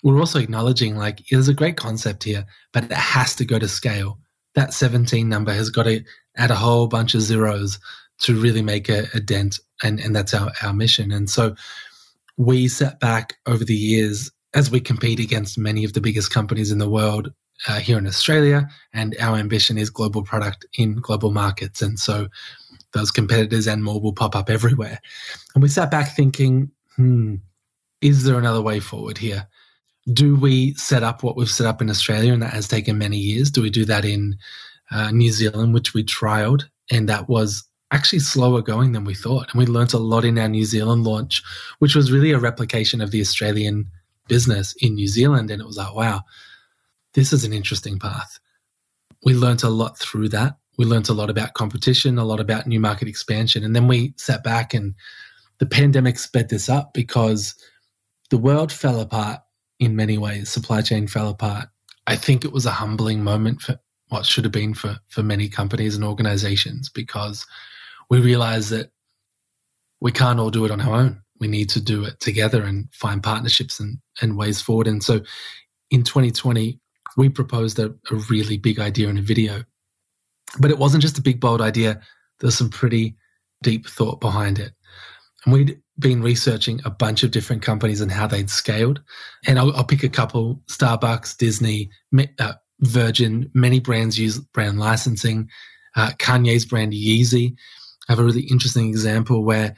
[0.03, 3.69] we're also acknowledging like there's a great concept here, but it has to go to
[3.69, 4.19] scale.
[4.55, 6.03] That 17 number has got to
[6.37, 7.79] add a whole bunch of zeros
[8.21, 9.59] to really make a, a dent.
[9.83, 11.11] And, and that's our, our mission.
[11.13, 11.55] And so
[12.37, 16.71] we set back over the years as we compete against many of the biggest companies
[16.71, 17.33] in the world
[17.69, 18.69] uh, here in Australia.
[18.93, 21.81] And our ambition is global product in global markets.
[21.81, 22.29] And so
[22.93, 25.01] those competitors and more will pop up everywhere.
[25.55, 27.37] And we sat back thinking, hmm,
[28.01, 29.47] is there another way forward here?
[30.13, 33.17] Do we set up what we've set up in Australia, and that has taken many
[33.17, 33.51] years?
[33.51, 34.37] Do we do that in
[34.91, 39.53] uh, New Zealand, which we trialed, and that was actually slower going than we thought.
[39.53, 41.43] And we learned a lot in our New Zealand launch,
[41.79, 43.91] which was really a replication of the Australian
[44.29, 45.51] business in New Zealand.
[45.51, 46.23] And it was like, wow,
[47.13, 48.41] this is an interesting path.
[49.25, 50.57] We learned a lot through that.
[50.83, 53.63] We learned a lot about competition, a lot about new market expansion.
[53.63, 54.97] And then we sat back and
[55.61, 57.55] the pandemic sped this up because
[58.31, 59.39] the world fell apart
[59.79, 60.51] in many ways.
[60.51, 61.69] Supply chain fell apart.
[62.09, 65.49] I think it was a humbling moment for what should have been for, for many
[65.49, 67.47] companies and organizations because
[68.11, 68.91] we realized that
[70.01, 71.23] we can't all do it on our own.
[71.39, 74.89] We need to do it together and find partnerships and, and ways forward.
[74.89, 75.21] And so
[75.93, 76.81] in 2020,
[77.17, 79.63] we proposed a, a really big idea in a video.
[80.59, 82.01] But it wasn't just a big, bold idea.
[82.41, 83.17] There's some pretty
[83.63, 84.73] deep thought behind it.
[85.45, 89.01] And we'd been researching a bunch of different companies and how they'd scaled.
[89.47, 91.91] And I'll, I'll pick a couple Starbucks, Disney,
[92.39, 95.49] uh, Virgin, many brands use brand licensing.
[95.97, 97.55] Uh, Kanye's brand Yeezy
[98.09, 99.75] have a really interesting example where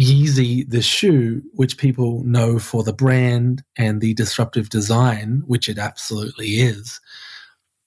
[0.00, 5.78] Yeezy, the shoe, which people know for the brand and the disruptive design, which it
[5.78, 7.00] absolutely is,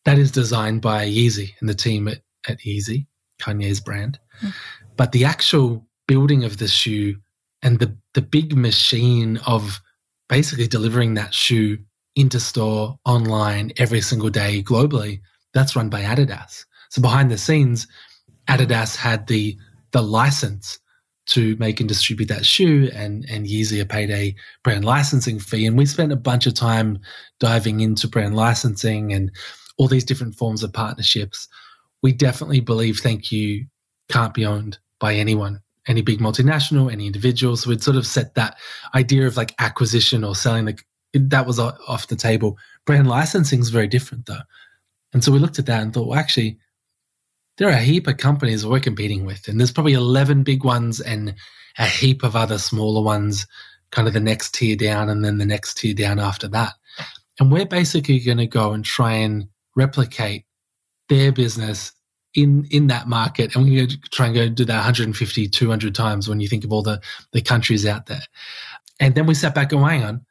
[0.06, 3.08] that is designed by Yeezy and the team at, at Yeezy,
[3.42, 4.20] Kanye's brand.
[4.42, 4.54] Mm.
[4.98, 7.16] But the actual building of the shoe
[7.62, 9.82] and the, the big machine of
[10.30, 11.78] basically delivering that shoe
[12.16, 15.22] into store, online, every single day globally,
[15.54, 16.66] that's run by Adidas.
[16.89, 17.88] So behind the scenes,
[18.48, 19.58] Adidas had the
[19.92, 20.80] the license
[21.26, 25.78] to make and distribute that shoe and and Yeezy paid a brand licensing fee and
[25.78, 27.00] we spent a bunch of time
[27.39, 29.32] diving into brand licensing and
[29.78, 31.48] all these different forms of partnerships
[32.02, 33.66] we definitely believe thank you
[34.10, 37.58] can't be owned by anyone any big multinational any individual.
[37.58, 38.58] So we'd sort of set that
[38.96, 40.78] idea of like acquisition or selling the
[41.14, 42.58] that was off the table.
[42.86, 44.42] Brand licensing is very different though.
[45.14, 46.58] And so we looked at that and thought well actually
[47.58, 51.00] there are a heap of companies we're competing with, and there's probably 11 big ones
[51.00, 51.36] and
[51.78, 53.46] a heap of other smaller ones,
[53.92, 56.74] kind of the next tier down, and then the next tier down after that.
[57.40, 60.46] And we're basically going to go and try and replicate
[61.10, 61.92] their business
[62.34, 65.94] in in that market and we're going to try and go do that 150 200
[65.94, 67.00] times when you think of all the
[67.32, 68.22] the countries out there
[69.00, 70.26] and then we sat back and hang on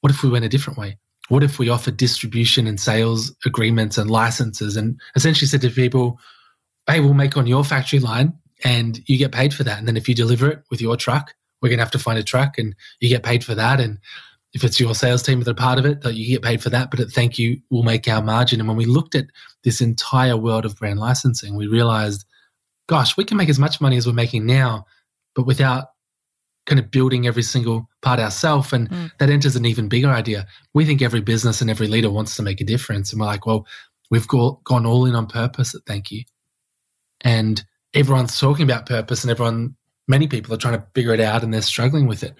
[0.00, 0.96] what if we went a different way
[1.28, 6.20] what if we offered distribution and sales agreements and licenses and essentially said to people
[6.86, 8.32] hey, we'll make on your factory line
[8.62, 9.78] and you get paid for that.
[9.78, 12.18] And then if you deliver it with your truck, we're going to have to find
[12.18, 13.80] a truck and you get paid for that.
[13.80, 13.98] And
[14.54, 16.70] if it's your sales team that are part of it, that you get paid for
[16.70, 16.90] that.
[16.90, 18.60] But at thank you, we'll make our margin.
[18.60, 19.26] And when we looked at
[19.64, 22.24] this entire world of brand licensing, we realized,
[22.88, 24.86] gosh, we can make as much money as we're making now,
[25.34, 25.88] but without
[26.66, 28.72] kind of building every single part ourselves.
[28.72, 29.10] And mm.
[29.18, 30.46] that enters an even bigger idea.
[30.72, 33.12] We think every business and every leader wants to make a difference.
[33.12, 33.66] And we're like, well,
[34.10, 36.24] we've go- gone all in on purpose at Thank You
[37.24, 37.64] and
[37.94, 39.74] everyone's talking about purpose and everyone
[40.06, 42.34] many people are trying to figure it out and they're struggling with it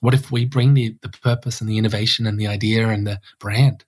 [0.00, 3.20] what if we bring the, the purpose and the innovation and the idea and the
[3.38, 3.84] brand?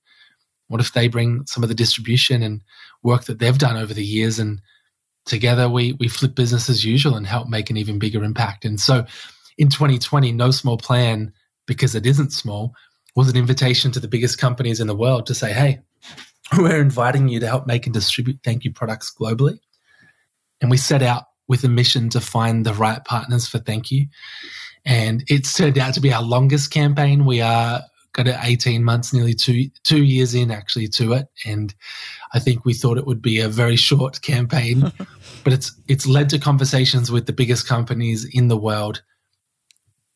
[0.68, 2.62] What if they bring some of the distribution and
[3.02, 4.60] work that they've done over the years and
[5.26, 8.64] together we we flip business as usual and help make an even bigger impact?
[8.64, 9.04] And so
[9.58, 11.32] in 2020 no small plan
[11.66, 12.74] because it isn't small
[13.16, 15.80] was an invitation to the biggest companies in the world to say hey
[16.58, 19.58] we're inviting you to help make and distribute thank you products globally.
[20.60, 24.06] And we set out with a mission to find the right partners for Thank You.
[24.84, 27.24] And it's turned out to be our longest campaign.
[27.24, 31.28] We are got it 18 months, nearly two two years in actually to it.
[31.44, 31.74] And
[32.32, 34.92] I think we thought it would be a very short campaign,
[35.44, 39.02] but it's it's led to conversations with the biggest companies in the world.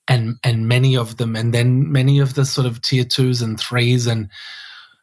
[0.06, 3.58] And and many of them, and then many of the sort of tier twos and
[3.58, 4.28] threes and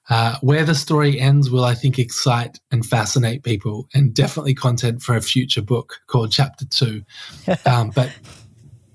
[0.10, 5.02] uh, where the story ends will, I think, excite and fascinate people, and definitely content
[5.02, 7.04] for a future book called Chapter Two.
[7.66, 8.12] um, but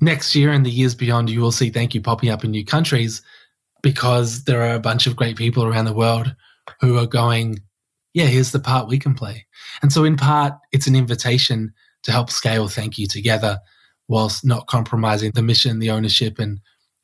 [0.00, 2.64] next year and the years beyond, you will see Thank You popping up in new
[2.64, 3.22] countries
[3.82, 6.34] because there are a bunch of great people around the world
[6.80, 7.60] who are going,
[8.14, 9.46] yeah, here's the part we can play.
[9.82, 11.72] And so, in part, it's an invitation
[12.02, 13.58] to help scale Thank You together
[14.08, 16.60] whilst not compromising the mission, the ownership, and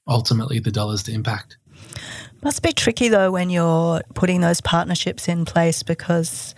[0.06, 1.56] ultimately the dollars to impact.
[2.42, 6.54] Must be tricky though when you're putting those partnerships in place because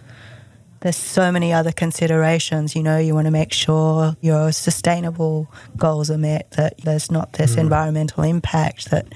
[0.84, 2.76] there's so many other considerations.
[2.76, 7.32] You know, you want to make sure your sustainable goals are met, that there's not
[7.32, 7.60] this mm.
[7.60, 9.06] environmental impact that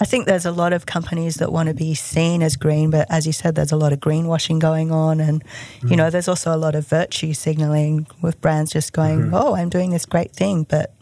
[0.00, 3.06] I think there's a lot of companies that want to be seen as green, but
[3.08, 5.20] as you said, there's a lot of greenwashing going on.
[5.20, 5.44] And,
[5.80, 5.90] mm.
[5.92, 9.34] you know, there's also a lot of virtue signaling with brands just going, mm-hmm.
[9.34, 10.92] oh, I'm doing this great thing, but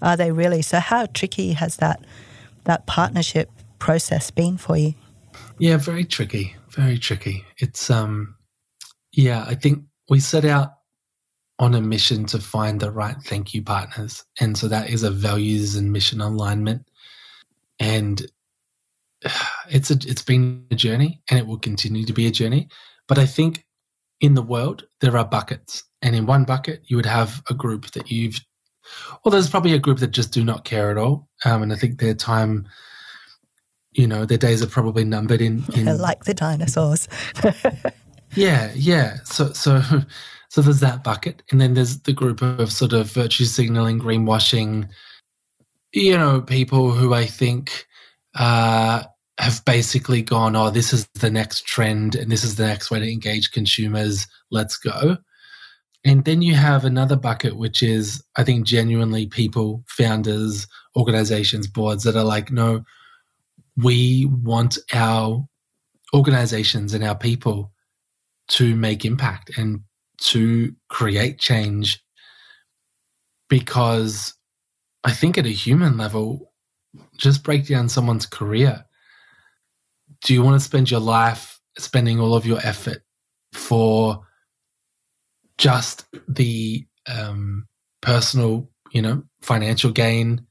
[0.00, 0.62] are they really?
[0.62, 2.04] So, how tricky has that,
[2.64, 3.50] that partnership
[3.80, 4.94] process been for you?
[5.58, 6.54] Yeah, very tricky.
[6.70, 7.44] Very tricky.
[7.58, 8.36] It's, um,
[9.12, 10.74] yeah, I think we set out
[11.58, 14.24] on a mission to find the right thank you partners.
[14.40, 16.88] And so that is a values and mission alignment.
[17.78, 18.26] And
[19.70, 22.68] it's a, it's been a journey and it will continue to be a journey.
[23.06, 23.64] But I think
[24.20, 25.84] in the world, there are buckets.
[26.00, 28.40] And in one bucket, you would have a group that you've,
[29.24, 31.28] well, there's probably a group that just do not care at all.
[31.44, 32.66] Um, and I think their time,
[33.92, 35.64] you know, their days are probably numbered in.
[35.74, 37.08] in like the dinosaurs.
[38.34, 39.18] yeah, yeah.
[39.24, 39.82] So, so
[40.48, 44.88] so there's that bucket, and then there's the group of sort of virtue signaling, greenwashing,
[45.92, 47.86] you know, people who I think
[48.34, 49.04] uh,
[49.38, 53.00] have basically gone, oh, this is the next trend, and this is the next way
[53.00, 54.26] to engage consumers.
[54.50, 55.18] Let's go.
[56.04, 60.66] And then you have another bucket, which is, I think, genuinely people, founders,
[60.96, 62.84] organizations, boards that are like, no,
[63.76, 65.46] we want our
[66.14, 67.71] organizations and our people
[68.52, 69.80] to make impact and
[70.18, 72.02] to create change
[73.48, 74.34] because
[75.04, 76.52] I think at a human level,
[77.16, 78.84] just break down someone's career.
[80.22, 83.02] Do you want to spend your life spending all of your effort
[83.52, 84.26] for
[85.58, 87.66] just the um,
[88.02, 90.46] personal, you know, financial gain,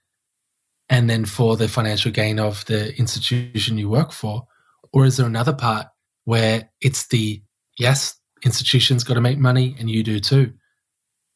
[0.89, 4.47] and then for the financial gain of the institution you work for?
[4.91, 5.87] Or is there another part
[6.25, 7.41] where it's the
[7.77, 10.53] yes, institutions got to make money and you do too.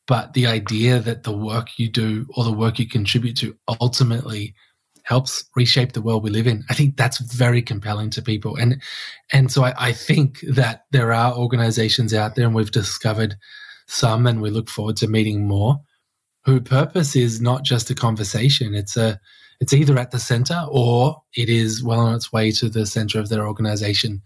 [0.08, 4.54] But the idea that the work you do or the work you contribute to ultimately
[5.04, 6.64] helps reshape the world we live in.
[6.70, 8.56] I think that's very compelling to people.
[8.56, 8.82] And
[9.32, 13.36] and so I, I think that there are organizations out there and we've discovered
[13.88, 15.80] some and we look forward to meeting more
[16.46, 18.76] whose purpose is not just a conversation.
[18.76, 19.20] It's a
[19.60, 23.20] it's either at the center or it is well on its way to the center
[23.20, 24.22] of their organization.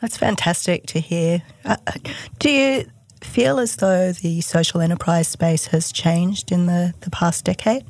[0.00, 1.42] That's fantastic to hear.
[1.64, 1.76] Uh,
[2.38, 2.86] do you
[3.22, 7.84] feel as though the social enterprise space has changed in the, the past decade?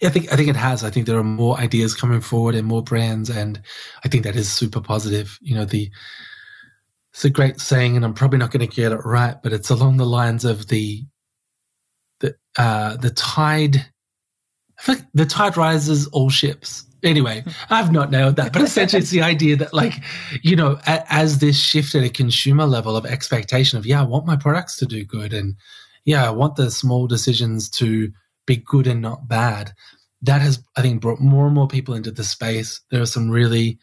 [0.00, 0.84] Yeah, I think I think it has.
[0.84, 3.60] I think there are more ideas coming forward and more brands, and
[4.04, 5.38] I think that is super positive.
[5.42, 5.90] You know, the
[7.12, 9.70] it's a great saying, and I'm probably not going to get it right, but it's
[9.70, 11.04] along the lines of the
[12.20, 13.86] the uh, the tide.
[15.14, 19.56] the tide rises all ships anyway, I've not nailed that, but essentially it's the idea
[19.56, 20.02] that like,
[20.42, 24.04] you know, a, as this shift at a consumer level of expectation of, yeah, I
[24.04, 25.32] want my products to do good.
[25.32, 25.56] And
[26.04, 28.12] yeah, I want the small decisions to
[28.46, 29.72] be good and not bad.
[30.22, 32.80] That has, I think, brought more and more people into the space.
[32.90, 33.78] There are some really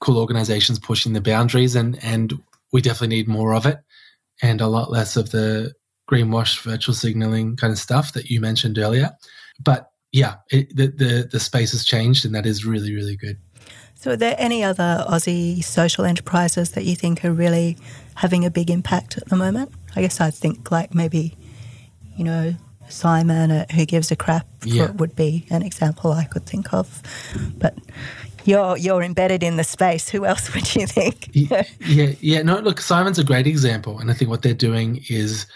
[0.00, 2.34] cool organizations pushing the boundaries and, and
[2.72, 3.78] we definitely need more of it
[4.42, 5.72] and a lot less of the
[6.10, 9.10] greenwash virtual signaling kind of stuff that you mentioned earlier.
[9.62, 13.36] But yeah, it, the, the the space has changed, and that is really really good.
[13.94, 17.76] So, are there any other Aussie social enterprises that you think are really
[18.14, 19.72] having a big impact at the moment?
[19.94, 21.36] I guess I'd think like maybe,
[22.16, 22.54] you know,
[22.88, 24.90] Simon at Who Gives a Crap yeah.
[24.92, 27.02] would be an example I could think of.
[27.58, 27.76] But
[28.46, 30.08] you're you're embedded in the space.
[30.08, 31.28] Who else would you think?
[31.34, 32.40] yeah, yeah, yeah.
[32.40, 35.46] No, look, Simon's a great example, and I think what they're doing is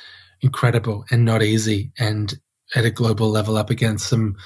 [0.42, 1.92] incredible and not easy.
[1.98, 2.38] And
[2.74, 4.36] at a global level up against some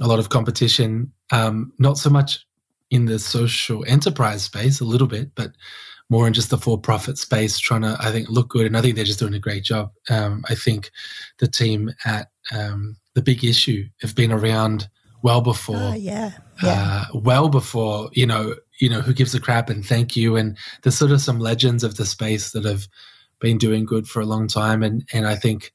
[0.00, 1.12] a lot of competition.
[1.32, 2.46] Um, not so much
[2.90, 5.52] in the social enterprise space, a little bit, but
[6.08, 8.66] more in just the for-profit space, trying to I think look good.
[8.66, 9.90] And I think they're just doing a great job.
[10.08, 10.90] Um, I think
[11.38, 14.88] the team at um, the Big Issue have been around
[15.22, 15.76] well before.
[15.76, 16.32] Uh, yeah.
[16.62, 17.04] yeah.
[17.12, 20.56] Uh, well before you know you know who gives a crap and thank you and
[20.82, 22.86] there's sort of some legends of the space that have
[23.40, 25.72] been doing good for a long time and and I think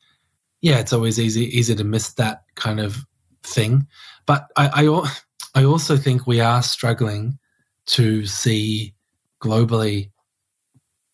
[0.61, 3.05] yeah, it's always easy easy to miss that kind of
[3.43, 3.87] thing.
[4.25, 7.39] But I, I, I also think we are struggling
[7.87, 8.93] to see
[9.41, 10.11] globally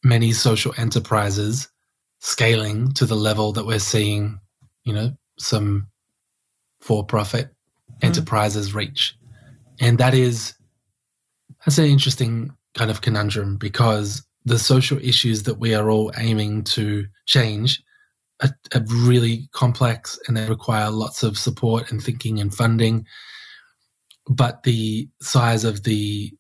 [0.03, 1.69] many social enterprises
[2.19, 4.39] scaling to the level that we're seeing,
[4.83, 5.87] you know, some
[6.81, 7.95] for-profit mm.
[8.01, 9.15] enterprises reach,
[9.79, 10.53] and that is
[11.65, 16.63] that's an interesting kind of conundrum because the social issues that we are all aiming
[16.63, 17.83] to change
[18.41, 23.05] are, are really complex and they require lots of support and thinking and funding.
[24.29, 26.31] But the size of the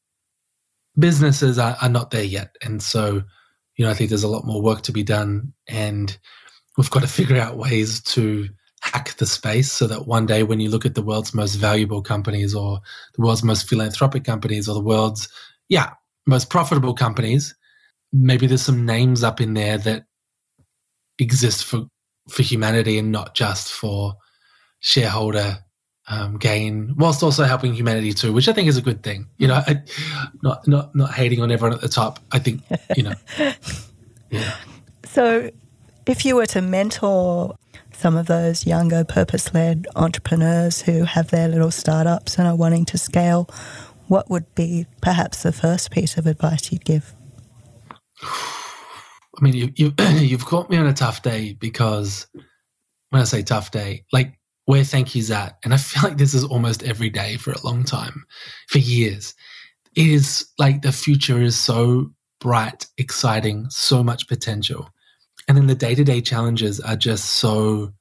[0.97, 2.55] businesses are, are not there yet.
[2.61, 3.23] And so,
[3.75, 6.17] you know, I think there's a lot more work to be done and
[6.77, 8.49] we've got to figure out ways to
[8.81, 12.01] hack the space so that one day when you look at the world's most valuable
[12.01, 12.79] companies or
[13.15, 15.27] the world's most philanthropic companies or the world's
[15.67, 15.89] yeah
[16.27, 17.55] most profitable companies
[18.13, 20.05] maybe there's some names up in there that
[21.19, 21.85] exist for
[22.29, 24.15] for humanity and not just for
[24.79, 25.57] shareholder
[26.09, 29.27] um, gain, whilst also helping humanity too, which I think is a good thing.
[29.37, 29.81] You know, I,
[30.41, 32.19] not not not hating on everyone at the top.
[32.31, 32.61] I think
[32.95, 33.13] you know,
[34.29, 34.55] yeah.
[35.05, 35.49] So,
[36.05, 37.55] if you were to mentor
[37.93, 42.97] some of those younger purpose-led entrepreneurs who have their little startups and are wanting to
[42.97, 43.49] scale,
[44.07, 47.13] what would be perhaps the first piece of advice you'd give?
[49.37, 52.27] I mean, you, you you've caught me on a tough day because
[53.09, 56.33] when I say tough day, like where thank yous at, and I feel like this
[56.33, 58.25] is almost every day for a long time,
[58.69, 59.33] for years.
[59.95, 64.89] It is like the future is so bright, exciting, so much potential,
[65.47, 67.93] and then the day to day challenges are just so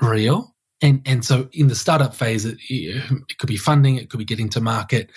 [0.00, 0.54] real.
[0.82, 4.24] And and so in the startup phase, it, it could be funding, it could be
[4.24, 5.10] getting to market,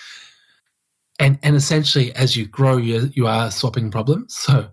[1.20, 4.36] and and essentially as you grow, you you are swapping problems.
[4.46, 4.70] So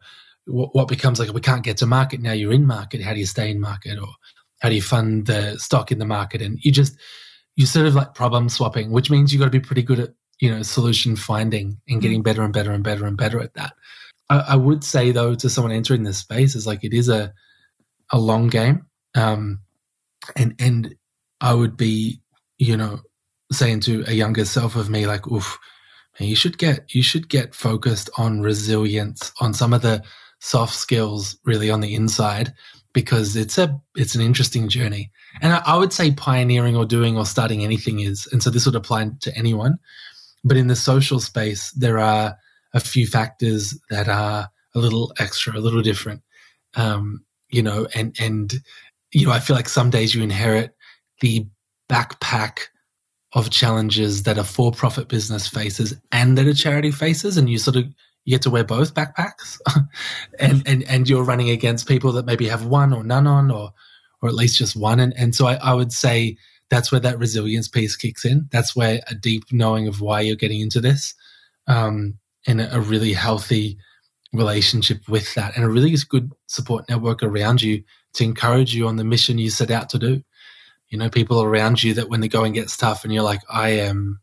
[0.51, 2.21] what, what becomes like we can't get to market.
[2.21, 3.03] Now you're in market.
[3.03, 3.99] How do you stay in market?
[3.99, 4.09] Or
[4.61, 6.43] how do you fund the stock in the market?
[6.43, 6.97] And you just
[7.57, 10.11] you sort of like problem swapping which means you've got to be pretty good at
[10.39, 12.25] you know solution finding and getting mm.
[12.25, 13.73] better and better and better and better at that.
[14.29, 17.33] I, I would say though to someone entering this space is like it is a
[18.11, 18.87] a long game.
[19.15, 19.61] Um
[20.37, 20.95] and and
[21.41, 22.21] i would be
[22.59, 23.01] you know
[23.53, 25.59] saying to a younger self of me like oof
[26.19, 30.03] you should get you should get focused on resilience on some of the
[30.41, 32.53] soft skills really on the inside
[32.93, 35.11] because it's a it's an interesting journey.
[35.41, 38.67] And I, I, would say pioneering or doing or starting anything is, and so this
[38.67, 39.79] would apply to anyone.
[40.43, 42.37] But in the social space, there are
[42.75, 46.23] a few factors that are a little extra, a little different.
[46.75, 48.55] Um, you know, and and
[49.13, 50.75] you know, I feel like some days you inherit
[51.21, 51.47] the
[51.89, 52.61] backpack
[53.33, 57.77] of challenges that a for-profit business faces and that a charity faces, and you sort
[57.77, 57.85] of
[58.25, 59.59] you get to wear both backpacks
[60.39, 63.73] and, and, and you're running against people that maybe have one or none on or,
[64.23, 65.01] or at least just one.
[65.01, 66.37] And, and so I, I would say
[66.69, 68.49] that's where that resilience piece kicks in.
[68.53, 71.15] That's where a deep knowing of why you're getting into this,
[71.67, 73.77] um, and a, a really healthy
[74.33, 77.83] relationship with that and a really good support network around you
[78.15, 80.23] to encourage you on the mission you set out to do.
[80.89, 83.71] You know, people around you that when the going gets tough and you're like, I
[83.71, 84.21] am,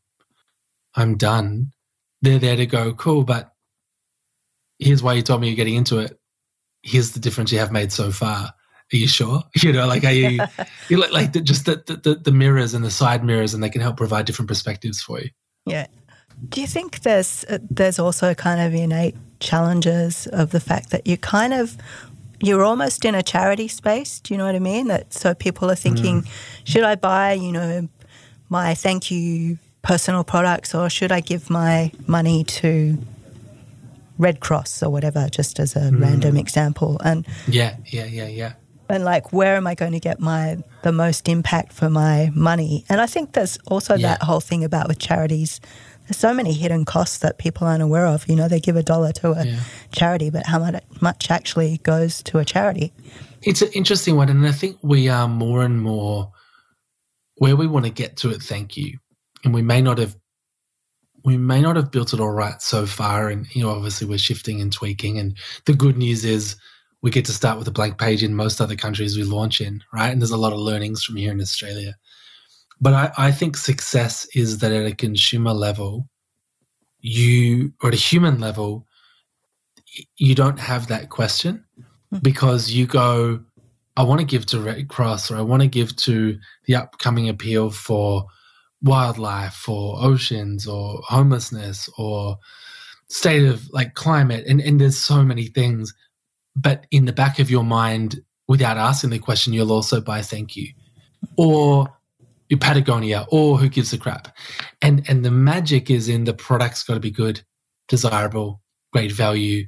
[0.96, 1.72] I'm done.
[2.22, 3.54] They're there to go, cool, but
[4.80, 6.20] here's why you told me you're getting into it.
[6.84, 8.54] Here's the difference you have made so far.
[8.94, 9.44] Are you sure?
[9.56, 10.40] You know, like are you,
[10.90, 13.70] you like, like the, just the, the, the mirrors and the side mirrors, and they
[13.70, 15.30] can help provide different perspectives for you.
[15.66, 15.88] Yeah.
[16.50, 21.18] Do you think there's there's also kind of innate challenges of the fact that you
[21.18, 21.76] kind of
[22.40, 24.20] you're almost in a charity space?
[24.20, 24.88] Do you know what I mean?
[24.88, 26.30] That so people are thinking, mm.
[26.64, 27.90] should I buy you know
[28.50, 32.98] my thank you personal products or should I give my money to
[34.18, 36.02] Red Cross or whatever, just as a mm.
[36.02, 37.00] random example.
[37.04, 38.54] And yeah, yeah, yeah, yeah.
[38.90, 42.86] And like, where am I going to get my the most impact for my money?
[42.90, 44.10] And I think there's also yeah.
[44.10, 45.60] that whole thing about with charities.
[46.08, 48.28] There's so many hidden costs that people aren't aware of.
[48.30, 49.60] You know, they give a dollar to a yeah.
[49.92, 52.94] charity, but how much actually goes to a charity?
[53.42, 56.32] It's an interesting one, and I think we are more and more
[57.36, 58.42] where we want to get to it.
[58.42, 59.00] Thank you,
[59.44, 60.16] and we may not have
[61.28, 63.28] we may not have built it all right so far.
[63.28, 65.20] And, you know, obviously we're shifting and tweaking.
[65.20, 66.56] And the good news is
[67.02, 69.84] we get to start with a blank page in most other countries we launch in,
[69.92, 70.08] right?
[70.08, 71.98] And there's a lot of learnings from here in Australia.
[72.80, 76.08] But I, I think success is that at a consumer level,
[77.02, 78.88] you, or at a human level,
[80.16, 81.66] you don't have that question
[82.10, 82.20] hmm.
[82.20, 83.44] because you go,
[83.98, 87.28] I want to give to Red Cross or I want to give to the upcoming
[87.28, 88.28] appeal for
[88.82, 92.38] wildlife or oceans or homelessness or
[93.10, 95.94] state of like climate and, and there's so many things
[96.56, 100.56] but in the back of your mind without asking the question you'll also buy thank
[100.56, 100.68] you
[101.38, 101.88] or
[102.56, 104.34] patagonia or who gives a crap.
[104.82, 107.42] And and the magic is in the product's got to be good
[107.90, 108.62] desirable
[108.94, 109.66] great value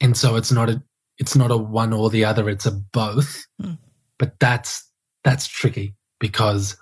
[0.00, 0.82] and so it's not a
[1.18, 3.44] it's not a one or the other it's a both.
[3.60, 3.78] Mm.
[4.18, 4.88] but that's
[5.24, 6.76] that's tricky because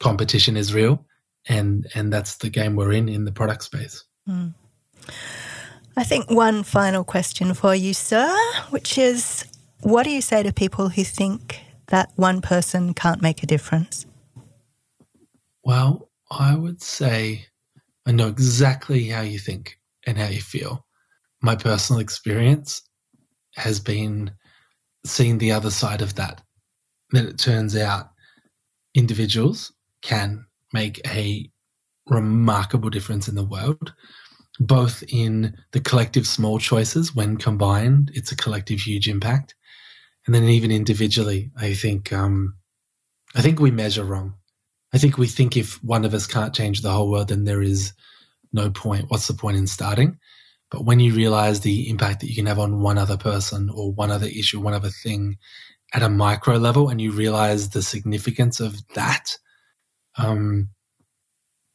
[0.00, 1.04] competition is real
[1.48, 4.04] and and that's the game we're in in the product space.
[4.28, 4.54] Mm.
[5.96, 8.34] I think one final question for you, sir,
[8.70, 9.44] which is
[9.80, 14.06] what do you say to people who think that one person can't make a difference?
[15.64, 17.46] Well, I would say
[18.06, 20.86] I know exactly how you think and how you feel.
[21.42, 22.82] My personal experience
[23.56, 24.32] has been
[25.04, 26.42] seeing the other side of that.
[27.10, 28.10] That it turns out
[28.94, 29.72] individuals
[30.02, 31.50] can make a
[32.08, 33.94] remarkable difference in the world,
[34.60, 39.54] both in the collective small choices when combined, it's a collective huge impact.
[40.26, 42.56] And then even individually, I think, um,
[43.34, 44.34] I think we measure wrong.
[44.92, 47.62] I think we think if one of us can't change the whole world, then there
[47.62, 47.92] is
[48.52, 49.06] no point.
[49.08, 50.18] What's the point in starting?
[50.70, 53.92] But when you realize the impact that you can have on one other person or
[53.92, 55.38] one other issue, one other thing
[55.92, 59.36] at a micro level, and you realize the significance of that,
[60.18, 60.68] um,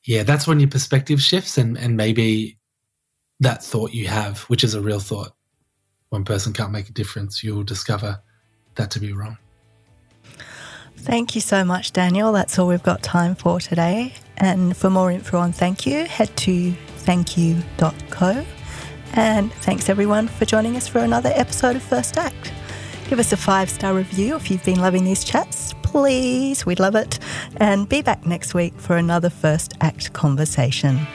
[0.05, 2.57] yeah, that's when your perspective shifts, and and maybe
[3.39, 5.33] that thought you have, which is a real thought,
[6.09, 8.21] one person can't make a difference, you'll discover
[8.75, 9.37] that to be wrong.
[10.97, 12.31] Thank you so much, Daniel.
[12.31, 14.13] That's all we've got time for today.
[14.37, 18.45] And for more info on Thank You, head to thankyou.co.
[19.13, 22.53] And thanks everyone for joining us for another episode of First Act.
[23.12, 26.66] Give us a five star review if you've been loving these chats, please.
[26.66, 27.20] We'd love it.
[27.57, 31.05] And be back next week for another First Act conversation.